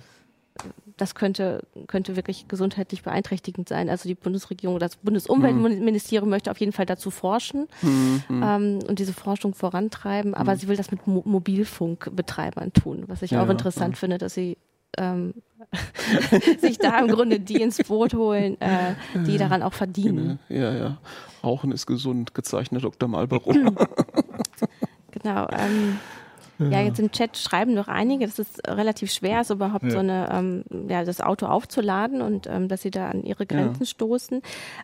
[0.97, 3.89] das könnte, könnte wirklich gesundheitlich beeinträchtigend sein.
[3.89, 6.31] Also die Bundesregierung, das Bundesumweltministerium mhm.
[6.31, 8.23] möchte auf jeden Fall dazu forschen mhm.
[8.29, 13.31] ähm, und diese Forschung vorantreiben, aber sie will das mit Mo Mobilfunkbetreibern tun, was ich
[13.31, 13.99] ja, auch interessant ja.
[13.99, 14.57] finde, dass sie
[14.97, 15.33] ähm,
[16.59, 20.39] sich da im Grunde die ins Boot holen, äh, die daran auch verdienen.
[20.47, 20.61] Genau.
[20.61, 20.97] Ja, ja.
[21.43, 23.07] Rauchen ist gesund, gezeichnet Dr.
[23.07, 23.51] Malbaro.
[25.11, 25.47] genau.
[25.51, 25.99] Ähm,
[26.59, 26.81] ja.
[26.81, 29.91] jetzt im Chat schreiben noch einige, dass es relativ schwer ist, überhaupt ja.
[29.91, 33.83] so eine, ähm, ja, das Auto aufzuladen und ähm, dass sie da an ihre Grenzen
[33.83, 33.85] ja.
[33.85, 34.41] stoßen.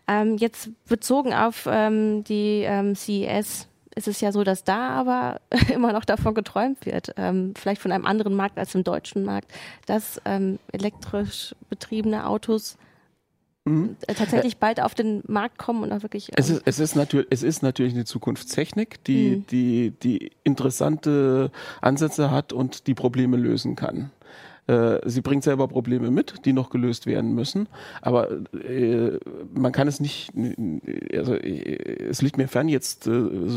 [0.08, 5.40] Ähm, jetzt bezogen auf ähm, die ähm, CES ist es ja so, dass da aber
[5.74, 9.50] immer noch davon geträumt wird, ähm, vielleicht von einem anderen Markt als im deutschen Markt,
[9.86, 12.76] dass ähm, elektrisch betriebene Autos
[13.64, 13.96] mhm.
[14.06, 16.28] tatsächlich bald auf den Markt kommen und auch wirklich.
[16.28, 19.46] Ähm es, ist, es, ist natürlich, es ist natürlich eine Zukunftstechnik, die, mhm.
[19.46, 24.10] die, die interessante Ansätze hat und die Probleme lösen kann.
[24.66, 27.68] Äh, sie bringt selber Probleme mit, die noch gelöst werden müssen.
[28.02, 29.18] Aber äh,
[29.54, 30.32] man kann es nicht,
[31.12, 33.12] also äh, es liegt mir fern jetzt äh,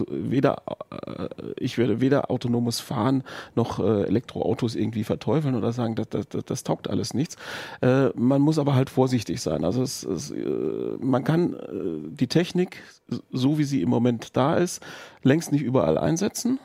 [0.10, 3.24] weder, äh, ich werde weder autonomes Fahren
[3.56, 7.38] noch Elektroautos irgendwie verteufeln oder sagen, das, das, das, das taugt alles nichts.
[7.82, 9.64] Man muss aber halt vorsichtig sein.
[9.64, 10.34] Also es, es,
[11.00, 11.56] man kann
[12.12, 12.82] die Technik,
[13.32, 14.82] so wie sie im Moment da ist,
[15.24, 16.60] längst nicht überall einsetzen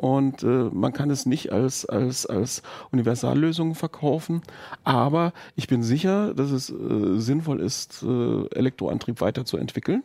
[0.00, 4.40] und äh, man kann es nicht als, als, als Universallösung verkaufen.
[4.82, 10.02] Aber ich bin sicher, dass es äh, sinnvoll ist, äh, Elektroantrieb weiterzuentwickeln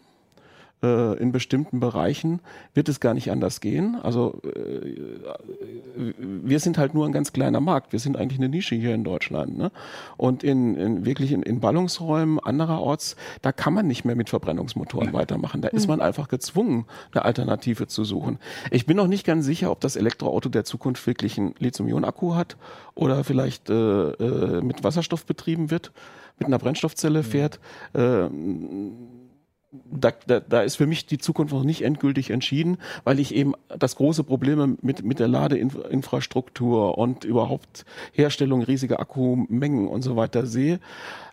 [0.84, 2.42] äh, in bestimmten Bereichen
[2.74, 3.98] wird es gar nicht anders gehen.
[4.02, 7.94] Also äh, wir sind halt nur ein ganz kleiner Markt.
[7.94, 9.58] Wir sind eigentlich eine Nische hier in Deutschland.
[9.58, 9.72] Ne?
[10.18, 15.14] Und in, in wirklich in, in Ballungsräumen andererorts, da kann man nicht mehr mit Verbrennungsmotoren
[15.14, 15.62] weitermachen.
[15.62, 18.40] Da ist man einfach gezwungen, eine Alternative zu suchen.
[18.72, 22.58] Ich bin noch nicht ganz sicher, ob das Elektroauto der Zukunft wirklich einen Lithium-Ionen-Akku hat
[22.94, 25.92] oder vielleicht äh, äh, mit Wasserstoff betrieben wird,
[26.40, 27.60] mit einer Brennstoffzelle fährt.
[27.94, 28.28] Äh,
[29.92, 33.54] da, da, da ist für mich die Zukunft noch nicht endgültig entschieden, weil ich eben
[33.68, 40.46] das große Problem mit, mit der Ladeinfrastruktur und überhaupt Herstellung riesiger Akkumengen und so weiter
[40.46, 40.80] sehe.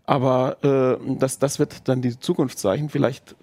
[0.04, 2.88] Aber äh, das, das wird dann die Zukunft zeigen.
[2.88, 3.36] Vielleicht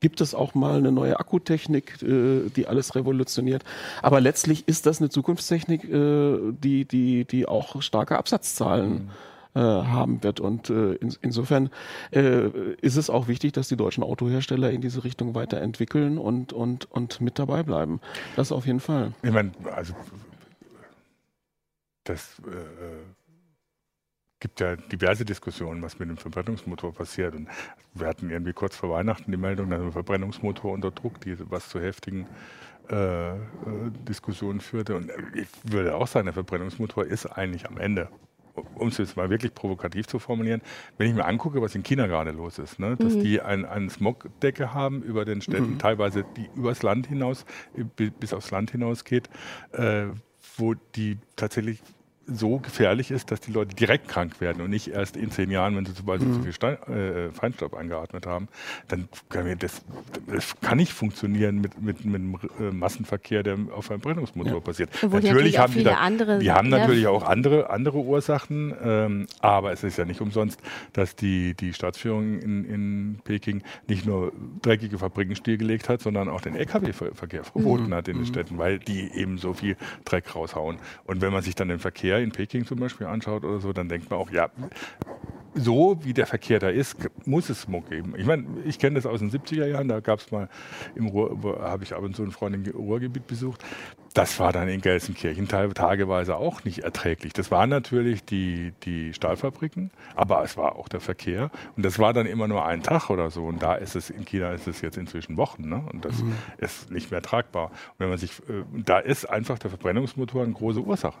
[0.00, 3.64] gibt es auch mal eine neue Akkutechnik, äh, die alles revolutioniert.
[4.02, 9.10] Aber letztlich ist das eine Zukunftstechnik, äh, die, die, die auch starke Absatzzahlen mhm
[9.56, 10.38] äh, haben wird.
[10.38, 11.70] Und äh, in, insofern
[12.12, 12.48] äh,
[12.82, 17.22] ist es auch wichtig, dass die deutschen Autohersteller in diese Richtung weiterentwickeln und, und, und
[17.22, 18.00] mit dabei bleiben.
[18.36, 19.14] Das auf jeden Fall.
[19.22, 19.94] Ich meine, also
[22.04, 22.52] das äh,
[24.40, 27.34] gibt ja diverse Diskussionen, was mit dem Verbrennungsmotor passiert.
[27.34, 27.48] Und
[27.94, 31.70] wir hatten irgendwie kurz vor Weihnachten die Meldung, dass ein Verbrennungsmotor unter Druck, die was
[31.70, 32.26] zu heftigen
[32.90, 33.38] äh, äh,
[34.06, 34.96] Diskussionen führte.
[34.96, 38.10] Und ich würde auch sagen, der Verbrennungsmotor ist eigentlich am Ende
[38.74, 40.62] um es jetzt mal wirklich provokativ zu formulieren,
[40.98, 43.20] wenn ich mir angucke, was in China gerade los ist, ne, dass mhm.
[43.20, 45.78] die eine ein Smogdecke haben über den Städten, mhm.
[45.78, 47.44] teilweise die übers Land hinaus,
[47.96, 49.28] bis aufs Land hinausgeht,
[49.72, 50.06] äh,
[50.56, 51.82] wo die tatsächlich
[52.26, 55.76] so gefährlich ist, dass die Leute direkt krank werden und nicht erst in zehn Jahren,
[55.76, 56.34] wenn sie zum Beispiel mhm.
[56.34, 58.48] zu viel Stein, äh, Feinstaub eingeatmet haben,
[58.88, 59.82] dann kann das,
[60.26, 64.60] das kann nicht funktionieren mit, mit, mit einem äh, Massenverkehr, der auf einem Brennungsmotor ja.
[64.60, 64.90] passiert.
[65.02, 69.72] Natürlich, natürlich haben die, da, andere, die haben natürlich auch andere, andere Ursachen, ähm, aber
[69.72, 70.60] es ist ja nicht umsonst,
[70.92, 76.40] dass die, die Staatsführung in, in Peking nicht nur dreckige Fabriken stillgelegt hat, sondern auch
[76.40, 77.94] den Lkw-Verkehr verboten mhm.
[77.94, 78.26] hat in den mhm.
[78.26, 80.78] Städten, weil die eben so viel Dreck raushauen.
[81.04, 83.88] Und wenn man sich dann den Verkehr in Peking zum Beispiel anschaut oder so, dann
[83.88, 84.50] denkt man auch, ja,
[85.56, 88.14] so wie der Verkehr da ist, muss es Smog geben.
[88.16, 90.48] Ich meine, ich kenne das aus den 70er Jahren, da gab es mal
[90.94, 93.64] im Ruhr, habe ich ab und zu einen Freund im Ruhrgebiet besucht.
[94.14, 97.34] Das war dann in Gelsenkirchen tageweise auch nicht erträglich.
[97.34, 101.50] Das waren natürlich die, die Stahlfabriken, aber es war auch der Verkehr.
[101.76, 103.44] Und das war dann immer nur ein Tag oder so.
[103.44, 105.68] Und da ist es, in China ist es jetzt inzwischen Wochen.
[105.68, 105.84] Ne?
[105.92, 106.32] Und das mhm.
[106.58, 107.66] ist nicht mehr tragbar.
[107.66, 111.18] Und wenn man sich, äh, da ist einfach der Verbrennungsmotor eine große Ursache.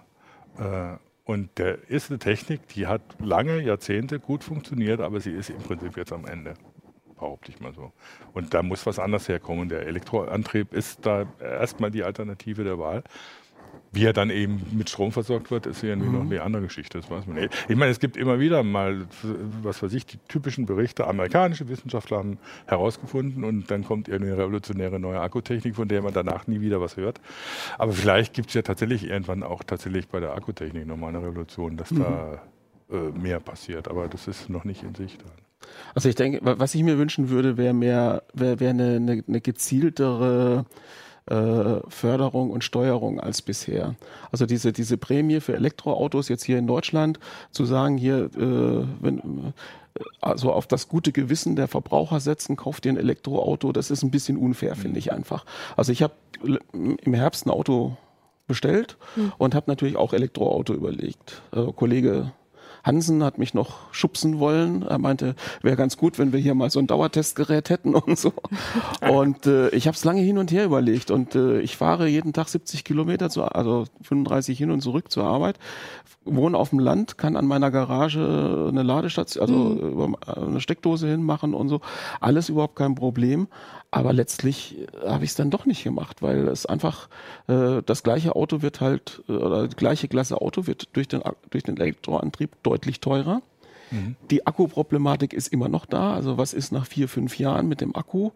[0.58, 5.50] Äh, und der ist eine Technik, die hat lange, Jahrzehnte gut funktioniert, aber sie ist
[5.50, 6.54] im Prinzip jetzt am Ende,
[7.16, 7.92] behaupte ich mal so.
[8.32, 9.68] Und da muss was anderes herkommen.
[9.68, 13.02] Der Elektroantrieb ist da erstmal die Alternative der Wahl.
[13.92, 16.14] Wie er dann eben mit Strom versorgt wird, ist irgendwie mhm.
[16.14, 16.98] noch eine andere Geschichte.
[16.98, 17.54] Das weiß man nicht.
[17.68, 19.06] Ich meine, es gibt immer wieder mal,
[19.62, 21.06] was weiß ich, die typischen Berichte.
[21.06, 26.46] Amerikanische Wissenschaftler haben herausgefunden und dann kommt irgendeine revolutionäre neue Akkutechnik, von der man danach
[26.46, 27.20] nie wieder was hört.
[27.78, 31.76] Aber vielleicht gibt es ja tatsächlich irgendwann auch tatsächlich bei der Akkutechnik nochmal eine Revolution,
[31.76, 31.98] dass mhm.
[32.00, 32.42] da
[32.90, 33.88] äh, mehr passiert.
[33.88, 35.24] Aber das ist noch nicht in Sicht.
[35.94, 39.40] Also ich denke, was ich mir wünschen würde, wäre mehr, wäre wär eine, eine, eine
[39.40, 40.66] gezieltere
[41.26, 43.96] äh, Förderung und Steuerung als bisher.
[44.30, 47.18] Also diese, diese Prämie für Elektroautos jetzt hier in Deutschland
[47.50, 52.86] zu sagen, hier, äh, wenn, äh, also auf das gute Gewissen der Verbraucher setzen, kauft
[52.86, 55.44] ihr ein Elektroauto, das ist ein bisschen unfair, finde ich einfach.
[55.76, 56.14] Also ich habe
[56.72, 57.96] im Herbst ein Auto
[58.46, 59.32] bestellt mhm.
[59.38, 61.42] und habe natürlich auch Elektroauto überlegt.
[61.52, 62.32] Äh, Kollege
[62.86, 64.82] Hansen hat mich noch schubsen wollen.
[64.82, 68.32] Er meinte, wäre ganz gut, wenn wir hier mal so ein Dauertestgerät hätten und so.
[69.00, 72.32] Und äh, ich habe es lange hin und her überlegt und äh, ich fahre jeden
[72.32, 75.58] Tag 70 Kilometer, zu, also 35 hin und zurück zur Arbeit,
[76.24, 80.16] wohne auf dem Land, kann an meiner Garage eine Ladestation, also mhm.
[80.24, 81.80] eine Steckdose hinmachen und so.
[82.20, 83.48] Alles überhaupt kein Problem.
[83.96, 87.08] Aber letztlich äh, habe ich es dann doch nicht gemacht, weil es einfach
[87.48, 91.22] äh, das gleiche Auto wird halt, äh, oder die gleiche Klasse Auto wird durch den,
[91.48, 93.40] durch den Elektroantrieb deutlich teurer.
[93.90, 94.16] Mhm.
[94.30, 96.14] Die Akkuproblematik ist immer noch da.
[96.14, 98.30] Also was ist nach vier, fünf Jahren mit dem Akku?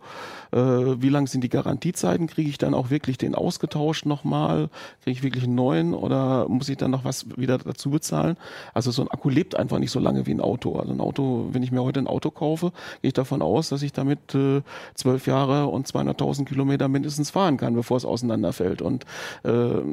[0.53, 2.27] Äh, wie lang sind die Garantiezeiten?
[2.27, 4.69] Kriege ich dann auch wirklich den ausgetauscht nochmal?
[5.03, 8.37] Kriege ich wirklich einen neuen oder muss ich dann noch was wieder dazu bezahlen?
[8.75, 10.79] Also so ein Akku lebt einfach nicht so lange wie ein Auto.
[10.79, 13.83] Also ein Auto, wenn ich mir heute ein Auto kaufe, gehe ich davon aus, dass
[13.83, 14.63] ich damit äh,
[14.95, 18.83] zwölf Jahre und 200.000 Kilometer mindestens fahren kann, bevor es auseinanderfällt.
[18.83, 19.05] Und
[19.43, 19.51] äh,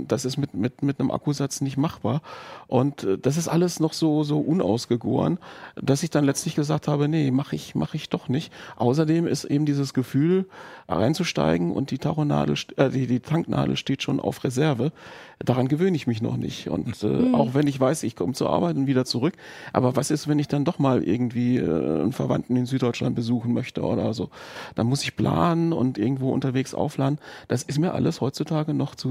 [0.07, 2.21] das ist mit, mit, mit einem Akkusatz nicht machbar.
[2.67, 5.39] Und äh, das ist alles noch so, so unausgegoren
[5.75, 8.51] dass ich dann letztlich gesagt habe, nee, mache ich, mach ich doch nicht.
[8.77, 10.45] Außerdem ist eben dieses Gefühl,
[10.89, 14.91] reinzusteigen und die Tachonadel, äh, die, die Tanknadel steht schon auf Reserve.
[15.39, 16.69] Daran gewöhne ich mich noch nicht.
[16.69, 17.35] Und äh, mhm.
[17.35, 19.33] auch wenn ich weiß, ich komme zur Arbeit und wieder zurück.
[19.73, 23.53] Aber was ist, wenn ich dann doch mal irgendwie äh, einen Verwandten in Süddeutschland besuchen
[23.53, 24.29] möchte oder so?
[24.75, 27.19] Dann muss ich planen und irgendwo unterwegs aufladen.
[27.47, 29.07] Das ist mir alles heutzutage noch zu.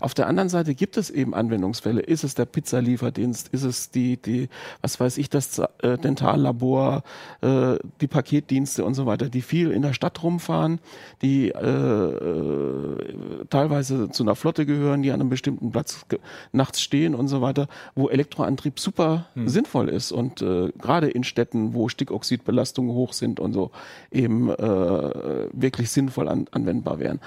[0.00, 2.00] Auf der anderen Seite gibt es eben Anwendungsfälle.
[2.00, 3.48] Ist es der Pizzalieferdienst?
[3.48, 4.48] Ist es die, die,
[4.82, 7.02] was weiß ich, das äh, Dentallabor,
[7.40, 10.80] äh, die Paketdienste und so weiter, die viel in der Stadt rumfahren,
[11.22, 16.04] die äh, äh, teilweise zu einer Flotte gehören, die an einem bestimmten Platz
[16.52, 19.48] nachts stehen und so weiter, wo Elektroantrieb super hm.
[19.48, 23.70] sinnvoll ist und äh, gerade in Städten, wo Stickoxidbelastungen hoch sind und so,
[24.10, 27.20] eben äh, wirklich sinnvoll an, anwendbar wären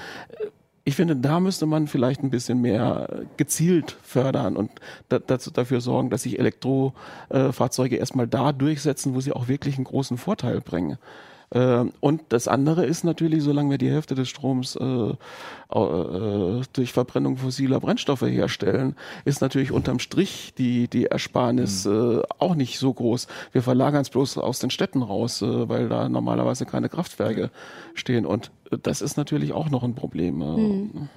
[0.83, 4.71] ich finde, da müsste man vielleicht ein bisschen mehr gezielt fördern und
[5.09, 9.85] da, dazu, dafür sorgen, dass sich Elektrofahrzeuge erstmal da durchsetzen, wo sie auch wirklich einen
[9.85, 10.97] großen Vorteil bringen.
[11.53, 15.15] Ähm, und das andere ist natürlich, solange wir die Hälfte des Stroms äh, äh,
[16.73, 22.19] durch Verbrennung fossiler Brennstoffe herstellen, ist natürlich unterm Strich die, die Ersparnis mhm.
[22.19, 23.27] äh, auch nicht so groß.
[23.51, 27.51] Wir verlagern es bloß aus den Städten raus, weil da normalerweise keine Kraftwerke
[27.93, 28.25] stehen.
[28.25, 28.51] Und
[28.83, 30.37] das ist natürlich auch noch ein Problem.
[30.37, 31.09] Mhm.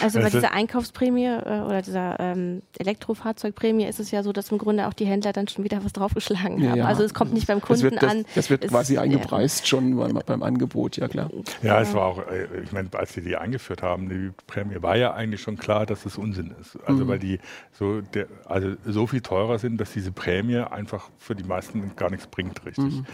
[0.00, 4.58] Also bei dieser Einkaufsprämie äh, oder dieser ähm, Elektrofahrzeugprämie ist es ja so, dass im
[4.58, 6.78] Grunde auch die Händler dann schon wieder was draufgeschlagen haben.
[6.78, 8.24] Ja, Also es kommt nicht beim Kunden das wird, das, an.
[8.34, 9.66] Das wird quasi eingepreist ja.
[9.66, 11.30] schon beim, beim, Angebot, ja klar.
[11.62, 14.96] Ja, es war auch, äh, ich meine, als sie die eingeführt haben, die Prämie, war
[14.96, 16.78] ja eigentlich schon klar, dass es Unsinn ist.
[16.86, 17.08] Also mhm.
[17.08, 17.38] weil die
[17.72, 22.10] so, der, also so viel teurer sind, dass diese Prämie einfach für die meisten gar
[22.10, 22.84] nichts bringt, richtig.
[22.84, 23.06] Mhm.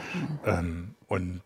[0.44, 1.40] Ähm, und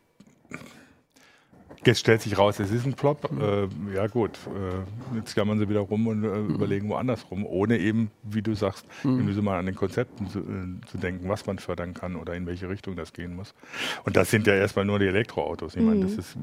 [1.84, 3.28] Jetzt stellt sich raus, es ist ein Plop.
[3.40, 6.54] Äh, ja gut, äh, jetzt kann man sie wieder rum und äh, mhm.
[6.54, 9.42] überlegen woanders rum, ohne eben, wie du sagst, mhm.
[9.42, 12.68] mal an den Konzepten zu, äh, zu, denken, was man fördern kann oder in welche
[12.68, 13.54] Richtung das gehen muss.
[14.04, 15.74] Und das sind ja erstmal nur die Elektroautos.
[15.74, 16.18] Ich meine, das mhm.
[16.18, 16.36] ist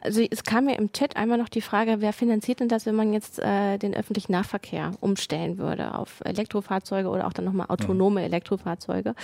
[0.00, 2.94] also es kam mir im Chat einmal noch die Frage, wer finanziert denn das, wenn
[2.94, 8.22] man jetzt äh, den öffentlichen Nahverkehr umstellen würde auf Elektrofahrzeuge oder auch dann nochmal autonome
[8.22, 9.14] Elektrofahrzeuge.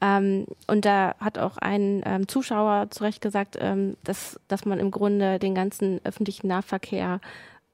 [0.00, 4.78] Ähm, und da hat auch ein ähm, Zuschauer zu Recht gesagt, ähm, dass, dass man
[4.78, 7.20] im Grunde den ganzen öffentlichen Nahverkehr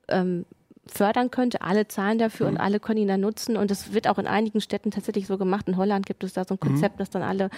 [0.08, 0.44] ähm,
[0.86, 1.62] fördern könnte.
[1.62, 2.54] Alle zahlen dafür mhm.
[2.54, 3.56] und alle können ihn dann nutzen.
[3.56, 5.68] Und das wird auch in einigen Städten tatsächlich so gemacht.
[5.68, 6.98] In Holland gibt es da so ein Konzept, mhm.
[6.98, 7.50] dass dann alle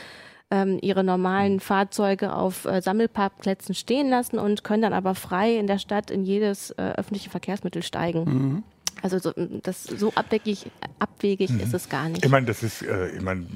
[0.50, 5.66] ähm, ihre normalen Fahrzeuge auf äh, Sammelparkplätzen stehen lassen und können dann aber frei in
[5.66, 8.24] der Stadt in jedes äh, öffentliche Verkehrsmittel steigen.
[8.24, 8.62] Mhm.
[9.00, 9.32] Also so,
[9.62, 11.60] das, so abwegig, abwegig mhm.
[11.60, 12.24] ist es gar nicht.
[12.24, 13.46] Ich meine, das ist, äh, ich meine,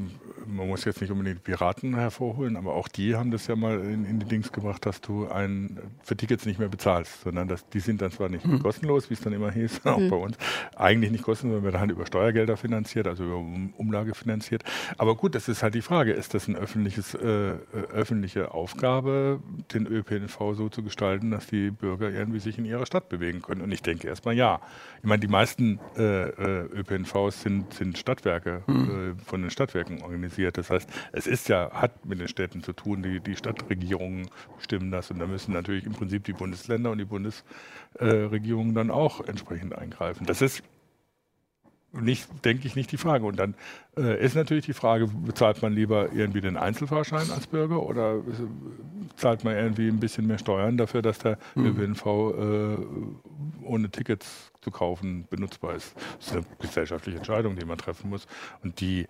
[0.46, 4.04] man muss jetzt nicht unbedingt Piraten hervorholen, aber auch die haben das ja mal in,
[4.04, 7.80] in die Dings gebracht, dass du ein, für Tickets nicht mehr bezahlst, sondern dass, die
[7.80, 8.62] sind dann zwar nicht mhm.
[8.62, 10.10] kostenlos, wie es dann immer hieß, auch mhm.
[10.10, 10.38] bei uns,
[10.76, 13.36] eigentlich nicht kostenlos, sondern werden halt über Steuergelder finanziert, also über
[13.76, 14.62] Umlage finanziert.
[14.98, 17.56] Aber gut, das ist halt die Frage, ist das eine äh, äh,
[17.92, 19.40] öffentliche Aufgabe,
[19.74, 23.62] den ÖPNV so zu gestalten, dass die Bürger irgendwie sich in ihrer Stadt bewegen können?
[23.62, 24.60] Und ich denke erstmal ja.
[25.02, 29.18] Ich meine, die meisten äh, äh ÖPNVs sind, sind Stadtwerke, mhm.
[29.24, 30.58] von den Stadtwerken organisiert organisiert.
[30.58, 34.90] Das heißt, es ist ja, hat mit den Städten zu tun, die, die Stadtregierungen bestimmen
[34.90, 39.74] das und da müssen natürlich im Prinzip die Bundesländer und die Bundesregierungen dann auch entsprechend
[39.76, 40.26] eingreifen.
[40.26, 40.62] Das ist
[41.92, 43.24] nicht, denke ich, nicht die Frage.
[43.24, 43.54] Und dann
[43.96, 48.20] äh, ist natürlich die Frage, bezahlt man lieber irgendwie den Einzelfahrschein als Bürger oder
[49.16, 51.66] zahlt man irgendwie ein bisschen mehr Steuern dafür, dass der mhm.
[51.66, 52.76] ÖPNV äh,
[53.64, 55.94] ohne Tickets zu kaufen benutzbar ist?
[56.18, 58.26] Das ist eine gesellschaftliche Entscheidung, die man treffen muss.
[58.62, 59.06] Und die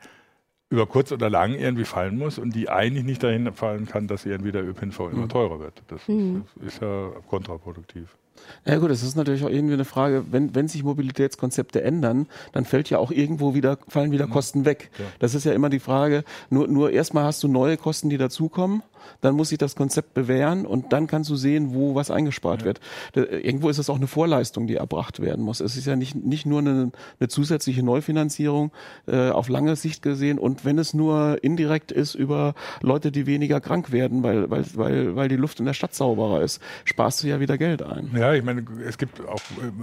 [0.69, 4.27] über kurz oder lang irgendwie fallen muss und die eigentlich nicht dahin fallen kann, dass
[4.27, 5.29] irgendwie der ÖPNV immer mhm.
[5.29, 5.83] teurer wird.
[5.89, 6.45] Das, mhm.
[6.57, 8.17] ist, ist ja kontraproduktiv.
[8.65, 12.65] Ja gut, es ist natürlich auch irgendwie eine Frage, wenn, wenn sich Mobilitätskonzepte ändern, dann
[12.65, 14.33] fällt ja auch irgendwo wieder, fallen wieder mhm.
[14.33, 14.91] Kosten weg.
[14.99, 15.05] Ja.
[15.19, 18.83] Das ist ja immer die Frage, nur, nur erstmal hast du neue Kosten, die dazukommen,
[19.21, 22.67] dann muss sich das Konzept bewähren und dann kannst du sehen, wo was eingespart ja.
[22.67, 22.81] wird.
[23.13, 25.61] Da, irgendwo ist es auch eine Vorleistung, die erbracht werden muss.
[25.61, 28.73] Es ist ja nicht, nicht nur eine, eine zusätzliche Neufinanzierung
[29.07, 33.61] äh, auf lange Sicht gesehen und wenn es nur indirekt ist über Leute, die weniger
[33.61, 37.29] krank werden, weil, weil, weil, weil die Luft in der Stadt sauberer ist, sparst du
[37.29, 38.11] ja wieder Geld ein.
[38.15, 39.41] Ja, ich meine, es gibt auch,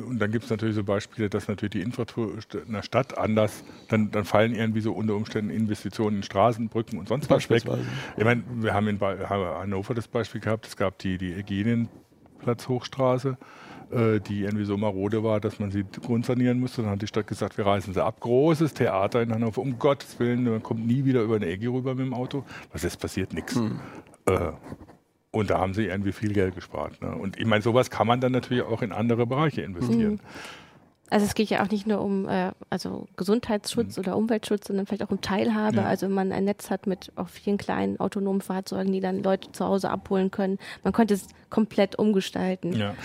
[0.08, 3.64] und dann gibt es natürlich so Beispiele, dass natürlich die Infrastruktur in der Stadt anders,
[3.90, 7.64] dann, dann fallen irgendwie so unter Umständen Investitionen in Straßen, Brücken und sonst was weg.
[8.18, 13.38] Ich meine, wir haben in Hannover das Beispiel gehabt, es gab die, die Eugenienplatz-Hochstraße,
[13.92, 16.82] äh, die irgendwie so marode war, dass man sie grundsanieren musste.
[16.82, 18.20] Dann hat die Stadt gesagt, wir reißen sie ab.
[18.20, 21.94] Großes Theater in Hannover, um Gottes Willen, man kommt nie wieder über eine Ecke rüber
[21.94, 22.44] mit dem Auto.
[22.72, 23.34] Was ist passiert?
[23.34, 23.56] Nichts.
[23.56, 23.80] Hm.
[24.26, 24.52] Äh,
[25.34, 27.02] und da haben sie irgendwie viel Geld gespart.
[27.02, 27.14] Ne?
[27.14, 30.14] Und ich meine, sowas kann man dann natürlich auch in andere Bereiche investieren.
[30.14, 30.20] Mhm.
[31.10, 34.02] Also es geht ja auch nicht nur um äh, also Gesundheitsschutz mhm.
[34.02, 35.78] oder Umweltschutz, sondern vielleicht auch um Teilhabe.
[35.78, 35.86] Ja.
[35.86, 39.52] Also wenn man ein Netz hat mit auch vielen kleinen autonomen Fahrzeugen, die dann Leute
[39.52, 40.60] zu Hause abholen können.
[40.84, 42.74] Man könnte es komplett umgestalten.
[42.74, 42.96] Ja.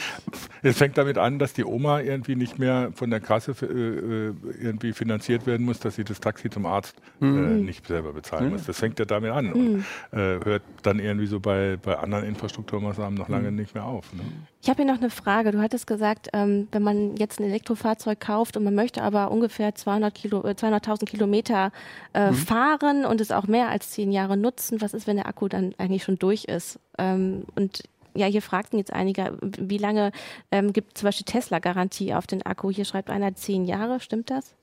[0.62, 4.34] Es fängt damit an, dass die Oma irgendwie nicht mehr von der Kasse äh, äh,
[4.58, 7.66] irgendwie finanziert werden muss, dass sie das Taxi zum Arzt äh, mhm.
[7.66, 8.52] nicht selber bezahlen mhm.
[8.52, 8.64] muss.
[8.64, 9.84] Das fängt ja damit an und mhm.
[10.12, 13.58] äh, hört dann irgendwie so bei, bei anderen Infrastrukturmaßnahmen noch lange mhm.
[13.58, 14.10] nicht mehr auf.
[14.14, 14.22] Ne?
[14.62, 15.50] Ich habe hier noch eine Frage.
[15.50, 19.74] Du hattest gesagt, ähm, wenn man jetzt ein Elektrofahrzeug kauft und man möchte aber ungefähr
[19.74, 21.70] 200 Kilo, äh, 200.000 Kilometer
[22.14, 22.34] äh, mhm.
[22.34, 25.74] fahren und es auch mehr als zehn Jahre nutzen, was ist, wenn der Akku dann
[25.76, 26.80] eigentlich schon durch ist?
[26.96, 27.82] Ähm, und
[28.14, 30.12] ja, hier fragten jetzt einige, wie lange
[30.50, 32.70] ähm, gibt zum Beispiel Tesla Garantie auf den Akku?
[32.70, 34.54] Hier schreibt einer zehn Jahre, stimmt das?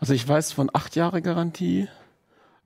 [0.00, 1.88] Also ich weiß von acht Jahre Garantie.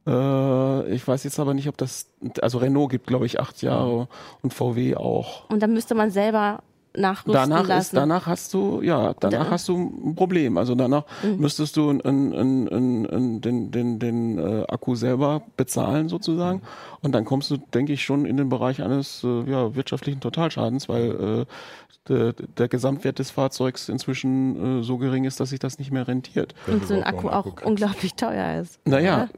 [0.06, 2.08] Äh, ich weiß jetzt aber nicht, ob das,
[2.40, 4.08] also Renault gibt, glaube ich, acht Jahre
[4.42, 5.48] und VW auch.
[5.50, 6.62] Und dann müsste man selber
[6.96, 7.80] nachrüsten danach lassen.
[7.80, 9.50] Ist, danach hast du, ja, danach da.
[9.50, 10.58] hast du ein Problem.
[10.58, 11.38] Also danach mhm.
[11.38, 16.58] müsstest du in, in, in, in den, den, den äh, Akku selber bezahlen sozusagen.
[16.58, 16.98] Mhm.
[17.02, 20.88] Und dann kommst du, denke ich, schon in den Bereich eines äh, ja, wirtschaftlichen Totalschadens,
[20.88, 21.46] weil äh,
[22.08, 26.08] der, der Gesamtwert des Fahrzeugs inzwischen äh, so gering ist, dass sich das nicht mehr
[26.08, 26.54] rentiert.
[26.66, 28.80] Und so ein Akku auch unglaublich teuer ist.
[28.84, 29.28] Naja,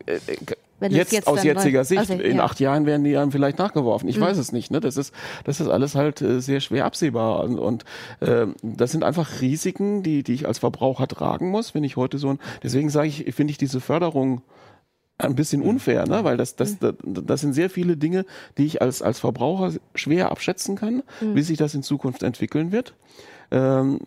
[0.83, 4.09] äh, jetzt, jetzt, aus jetziger Sicht, also, in acht Jahren werden die dann vielleicht nachgeworfen.
[4.09, 4.23] Ich mhm.
[4.23, 4.71] weiß es nicht.
[4.71, 4.81] Ne?
[4.81, 5.14] Das ist
[5.45, 7.85] das ist alles halt äh, sehr schwer absehbar und, und
[8.21, 12.18] äh, das sind einfach Risiken, die die ich als Verbraucher tragen muss, wenn ich heute
[12.18, 12.38] so ein.
[12.62, 14.42] Deswegen sage ich, finde ich diese Förderung
[15.18, 15.68] ein bisschen mhm.
[15.68, 16.25] unfair, ne?
[16.25, 18.25] weil das, das, das, das sind sehr viele Dinge,
[18.59, 21.35] die ich als, als Verbraucher schwer abschätzen kann, mhm.
[21.35, 22.95] wie sich das in Zukunft entwickeln wird.
[23.53, 23.99] Ähm,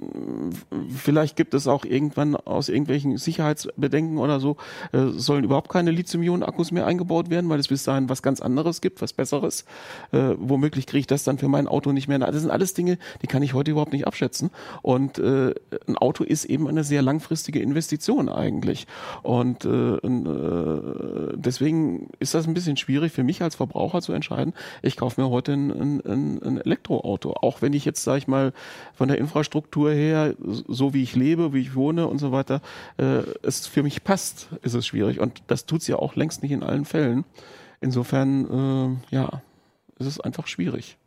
[0.89, 4.57] vielleicht gibt es auch irgendwann aus irgendwelchen Sicherheitsbedenken oder so,
[4.91, 8.82] äh, sollen überhaupt keine Lithium-Ionen-Akkus mehr eingebaut werden, weil es bis dahin was ganz anderes
[8.82, 9.65] gibt, was Besseres.
[10.11, 12.17] Äh, womöglich kriege ich das dann für mein Auto nicht mehr.
[12.17, 14.49] Das sind alles Dinge, die kann ich heute überhaupt nicht abschätzen.
[14.82, 15.53] Und äh,
[15.88, 18.88] ein Auto ist eben eine sehr langfristige Investition eigentlich.
[19.22, 24.53] Und äh, äh, deswegen ist das ein bisschen schwierig für mich als Verbraucher zu entscheiden.
[24.82, 28.51] Ich kaufe mir heute ein, ein, ein Elektroauto, auch wenn ich jetzt, sage ich mal,
[28.95, 32.61] von der Infrastruktur her, so wie ich lebe, wie ich wohne und so weiter,
[32.97, 35.19] äh, es für mich passt, ist es schwierig.
[35.19, 37.25] Und das tut es ja auch längst nicht in allen Fällen.
[37.81, 39.41] Insofern, äh, ja,
[39.99, 40.97] ist es einfach schwierig.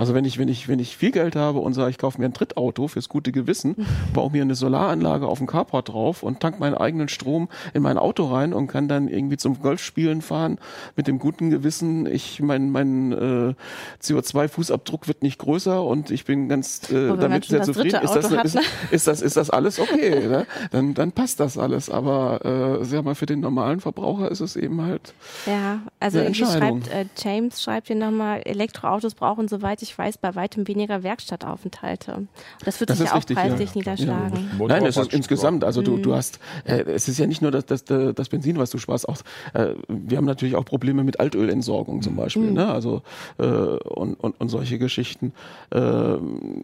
[0.00, 2.24] Also wenn ich, wenn ich, wenn ich viel Geld habe und sage, ich kaufe mir
[2.24, 6.58] ein Drittauto fürs gute Gewissen, baue mir eine Solaranlage auf dem Carport drauf und tank
[6.58, 10.58] meinen eigenen Strom in mein Auto rein und kann dann irgendwie zum Golfspielen fahren
[10.96, 13.54] mit dem guten Gewissen, ich mein, mein äh,
[14.02, 18.00] CO2-Fußabdruck wird nicht größer und ich bin ganz äh, damit sehr zufrieden.
[18.02, 18.62] Ist das, hat, ist, ne?
[18.90, 20.18] ist, das, ist das alles okay?
[20.28, 20.46] ne?
[20.70, 21.90] dann, dann passt das alles.
[21.90, 25.12] Aber äh, sag mal, für den normalen Verbraucher ist es eben halt.
[25.44, 30.18] Ja, also irgendwie schreibt äh, James schreibt hier nochmal, Elektroautos brauchen, soweit ich ich weiß,
[30.18, 32.28] bei weitem weniger Werkstattaufenthalte.
[32.64, 33.76] Das wird das sich ja auch richtig, preislich ja.
[33.76, 34.50] niederschlagen.
[34.58, 34.66] Ja.
[34.66, 36.14] Nein, es ist insgesamt, also du, du mhm.
[36.14, 39.18] hast, äh, es ist ja nicht nur das, das, das Benzin, was du sparst, auch,
[39.54, 42.54] äh, wir haben natürlich auch Probleme mit Altölentsorgung zum Beispiel, mhm.
[42.54, 42.70] ne?
[42.70, 43.02] also
[43.38, 45.32] äh, und, und, und solche Geschichten.
[45.72, 46.62] Ähm,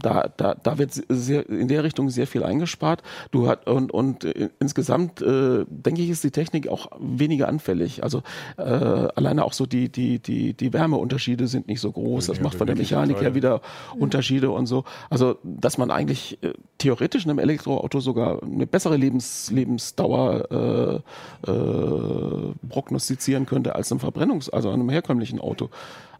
[0.00, 3.02] da, da, da wird sehr, in der Richtung sehr viel eingespart.
[3.32, 8.02] Du hat, und, und äh, insgesamt, äh, denke ich, ist die Technik auch weniger anfällig.
[8.02, 8.22] Also
[8.56, 12.56] äh, alleine auch so die, die, die, die Wärmeunterschiede sind nicht so groß das macht
[12.56, 13.60] von der Mechanik her wieder
[13.98, 14.84] Unterschiede und so.
[15.08, 21.02] Also, dass man eigentlich äh, theoretisch in einem Elektroauto sogar eine bessere Lebens, Lebensdauer
[21.46, 25.70] äh, äh, prognostizieren könnte als einem Verbrennungs-, also einem herkömmlichen Auto.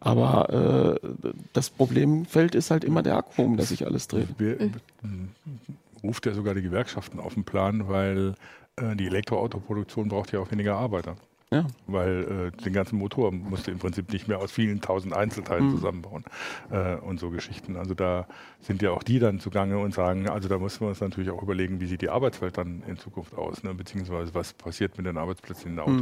[0.00, 1.08] Aber äh,
[1.52, 4.28] das Problemfeld ist halt immer der Akku, um das sich alles dreht.
[4.38, 4.70] Wir,
[6.02, 8.34] ruft ja sogar die Gewerkschaften auf den Plan, weil
[8.76, 11.16] äh, die Elektroautoproduktion braucht ja auch weniger Arbeiter.
[11.52, 11.66] Ja.
[11.88, 15.66] Weil äh, den ganzen Motor musst du im Prinzip nicht mehr aus vielen tausend Einzelteilen
[15.66, 15.70] mhm.
[15.72, 16.24] zusammenbauen
[16.70, 17.76] äh, und so Geschichten.
[17.76, 18.28] Also da
[18.60, 21.42] sind ja auch die dann zugange und sagen, also da müssen wir uns natürlich auch
[21.42, 23.74] überlegen, wie sieht die Arbeitswelt dann in Zukunft aus, ne?
[23.74, 25.98] beziehungsweise was passiert mit den Arbeitsplätzen in der mhm.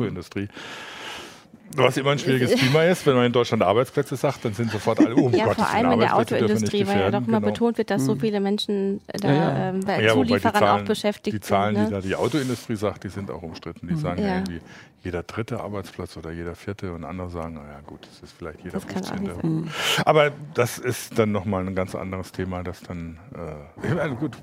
[1.77, 5.01] Was immer ein schwieriges Thema ist, wenn man in Deutschland Arbeitsplätze sagt, dann sind sofort
[5.01, 7.53] alle, oh ja, Gott, vor allem in der Autoindustrie, weil ja doch immer genau.
[7.53, 8.21] betont wird, dass so hm.
[8.21, 9.69] viele Menschen da ja, ja.
[9.69, 11.45] Ähm, bei Zulieferern Zahlen, auch beschäftigt sind.
[11.45, 11.89] Die Zahlen, sind, ne?
[11.89, 13.87] die da die Autoindustrie sagt, die sind auch umstritten.
[13.87, 13.99] Die mhm.
[13.99, 14.61] sagen ja irgendwie,
[15.05, 18.81] jeder dritte Arbeitsplatz oder jeder vierte und andere sagen, naja gut, das ist vielleicht jeder
[18.81, 19.31] 15.
[19.43, 19.69] Mhm.
[20.05, 24.37] Aber das ist dann nochmal ein ganz anderes Thema, dass dann, äh, also gut,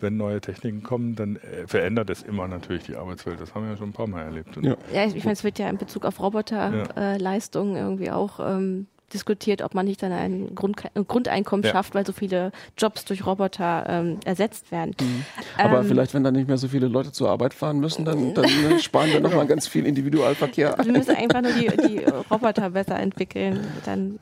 [0.00, 3.40] wenn neue Techniken kommen, dann äh, verändert es immer natürlich die Arbeitswelt.
[3.40, 4.56] Das haben wir ja schon ein paar Mal erlebt.
[4.60, 6.20] ja, ja ich, ich meine, es wird ja in Bezug auf
[6.72, 7.14] Ja.
[7.14, 11.72] äh, irgendwie auch ähm, diskutiert, ob man nicht dann ein, Grund, ein Grundeinkommen ja.
[11.72, 14.94] schafft, weil so viele Jobs durch Roboter ähm, ersetzt werden.
[15.00, 15.24] Mhm.
[15.56, 18.34] Aber ähm, vielleicht, wenn dann nicht mehr so viele Leute zur Arbeit fahren müssen, dann,
[18.34, 20.76] dann ne, sparen wir nochmal ganz viel Individualverkehr.
[20.82, 23.66] Wir müssen einfach nur die, die Roboter besser entwickeln.
[23.84, 24.18] Dann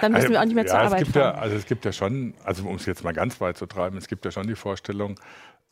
[0.00, 1.34] dann müssen wir auch nicht mehr ja, zur Arbeit fahren.
[1.34, 3.98] Ja, also es gibt ja schon, also um es jetzt mal ganz weit zu treiben,
[3.98, 5.20] es gibt ja schon die Vorstellung,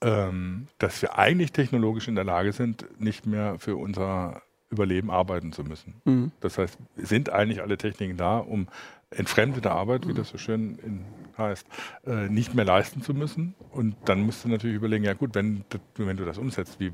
[0.02, 4.42] ähm, dass wir eigentlich technologisch in der Lage sind, nicht mehr für unser
[4.72, 5.94] Überleben arbeiten zu müssen.
[6.04, 6.32] Mhm.
[6.40, 8.66] Das heißt, sind eigentlich alle Techniken da, um
[9.10, 11.04] entfremdete Arbeit, wie das so schön in,
[11.36, 11.66] heißt,
[12.06, 13.54] äh, nicht mehr leisten zu müssen.
[13.70, 15.64] Und dann musst du natürlich überlegen, ja gut, wenn,
[15.96, 16.92] wenn du das umsetzt, wie,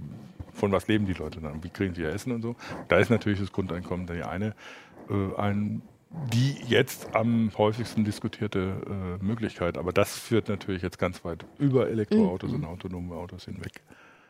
[0.53, 1.63] von was leben die Leute dann?
[1.63, 2.57] Wie kriegen sie ihr Essen und so?
[2.89, 4.55] Da ist natürlich das Grundeinkommen die eine,
[5.09, 5.83] äh, ein,
[6.33, 9.79] die jetzt am häufigsten diskutierte äh, Möglichkeit.
[9.79, 12.57] Aber das führt natürlich jetzt ganz weit über Elektroautos mhm.
[12.57, 13.83] und autonome Autos hinweg.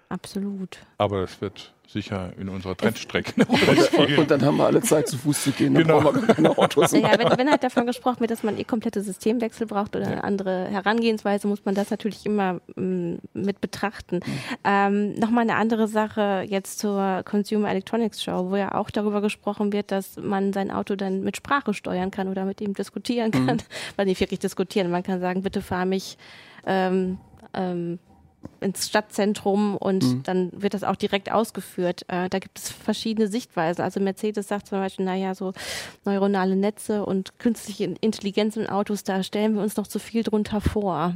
[0.09, 0.79] Absolut.
[0.97, 3.33] Aber es wird sicher in unserer Trendstrecke.
[3.49, 6.01] und, und, dann haben wir alle Zeit zu Fuß zu gehen, dann genau.
[6.01, 6.93] brauchen wir keine Autos.
[6.93, 10.13] Ja, wenn, wenn halt davon gesprochen wird, dass man eh komplette Systemwechsel braucht oder ja.
[10.13, 14.17] eine andere Herangehensweise, muss man das natürlich immer m, mm, mit betrachten.
[14.17, 14.41] Mhm.
[14.65, 19.73] Ähm, Nochmal eine andere Sache jetzt zur Consumer Electronics Show, wo ja auch darüber gesprochen
[19.73, 23.57] wird, dass man sein Auto dann mit Sprache steuern kann oder mit ihm diskutieren kann.
[23.57, 23.63] Mhm.
[23.97, 26.19] Weil nicht wirklich diskutieren, man kann sagen, bitte fahr mich
[26.67, 27.19] ähm,
[27.55, 27.99] ähm,
[28.61, 30.23] ins Stadtzentrum und mhm.
[30.25, 32.05] dann wird das auch direkt ausgeführt.
[32.09, 33.83] Äh, da gibt es verschiedene Sichtweisen.
[33.83, 35.53] Also Mercedes sagt zum Beispiel, naja, so
[36.05, 40.61] neuronale Netze und künstliche Intelligenz in Autos, da stellen wir uns noch zu viel drunter
[40.61, 41.15] vor.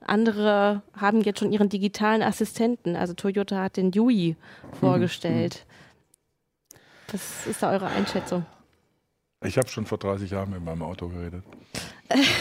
[0.00, 2.96] Andere haben jetzt schon ihren digitalen Assistenten.
[2.96, 4.36] Also Toyota hat den Yui
[4.78, 5.64] vorgestellt.
[5.64, 6.78] Mhm.
[7.12, 8.44] Was ist da eure Einschätzung?
[9.44, 11.44] Ich habe schon vor 30 Jahren mit meinem Auto geredet.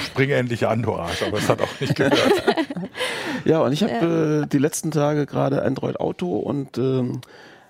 [0.05, 2.43] Spring endlich an, du Arsch, aber es hat auch nicht gehört.
[3.45, 7.21] ja, und ich habe äh, die letzten Tage gerade Android Auto und ähm,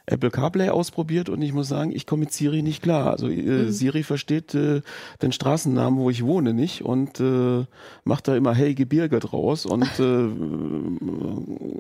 [0.08, 3.12] Apple CarPlay ausprobiert und ich muss sagen, ich komme mit Siri nicht klar.
[3.12, 3.72] Also äh, mhm.
[3.72, 4.82] Siri versteht äh,
[5.22, 7.66] den Straßennamen, wo ich wohne, nicht und äh,
[8.06, 10.30] macht da immer Hey Gebirge draus und äh,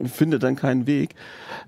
[0.07, 1.15] findet dann keinen Weg.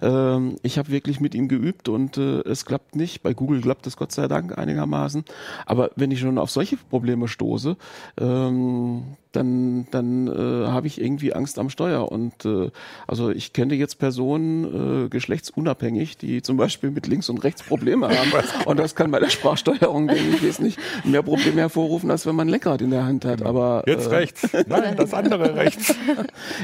[0.01, 3.23] Ähm, ich habe wirklich mit ihm geübt und äh, es klappt nicht.
[3.23, 5.23] Bei Google klappt es Gott sei Dank einigermaßen.
[5.65, 7.77] Aber wenn ich schon auf solche Probleme stoße,
[8.19, 12.11] ähm, dann, dann äh, habe ich irgendwie Angst am Steuer.
[12.11, 12.71] Und äh,
[13.07, 18.09] also ich kenne jetzt Personen äh, geschlechtsunabhängig, die zum Beispiel mit links und rechts Probleme
[18.17, 18.31] haben.
[18.65, 22.81] und das kann bei der Sprachsteuerung wesentlich mehr Probleme hervorrufen, als wenn man ein Lenkrad
[22.81, 23.39] in der Hand hat.
[23.39, 23.49] Genau.
[23.49, 25.93] Aber jetzt äh, rechts, nein, das andere rechts.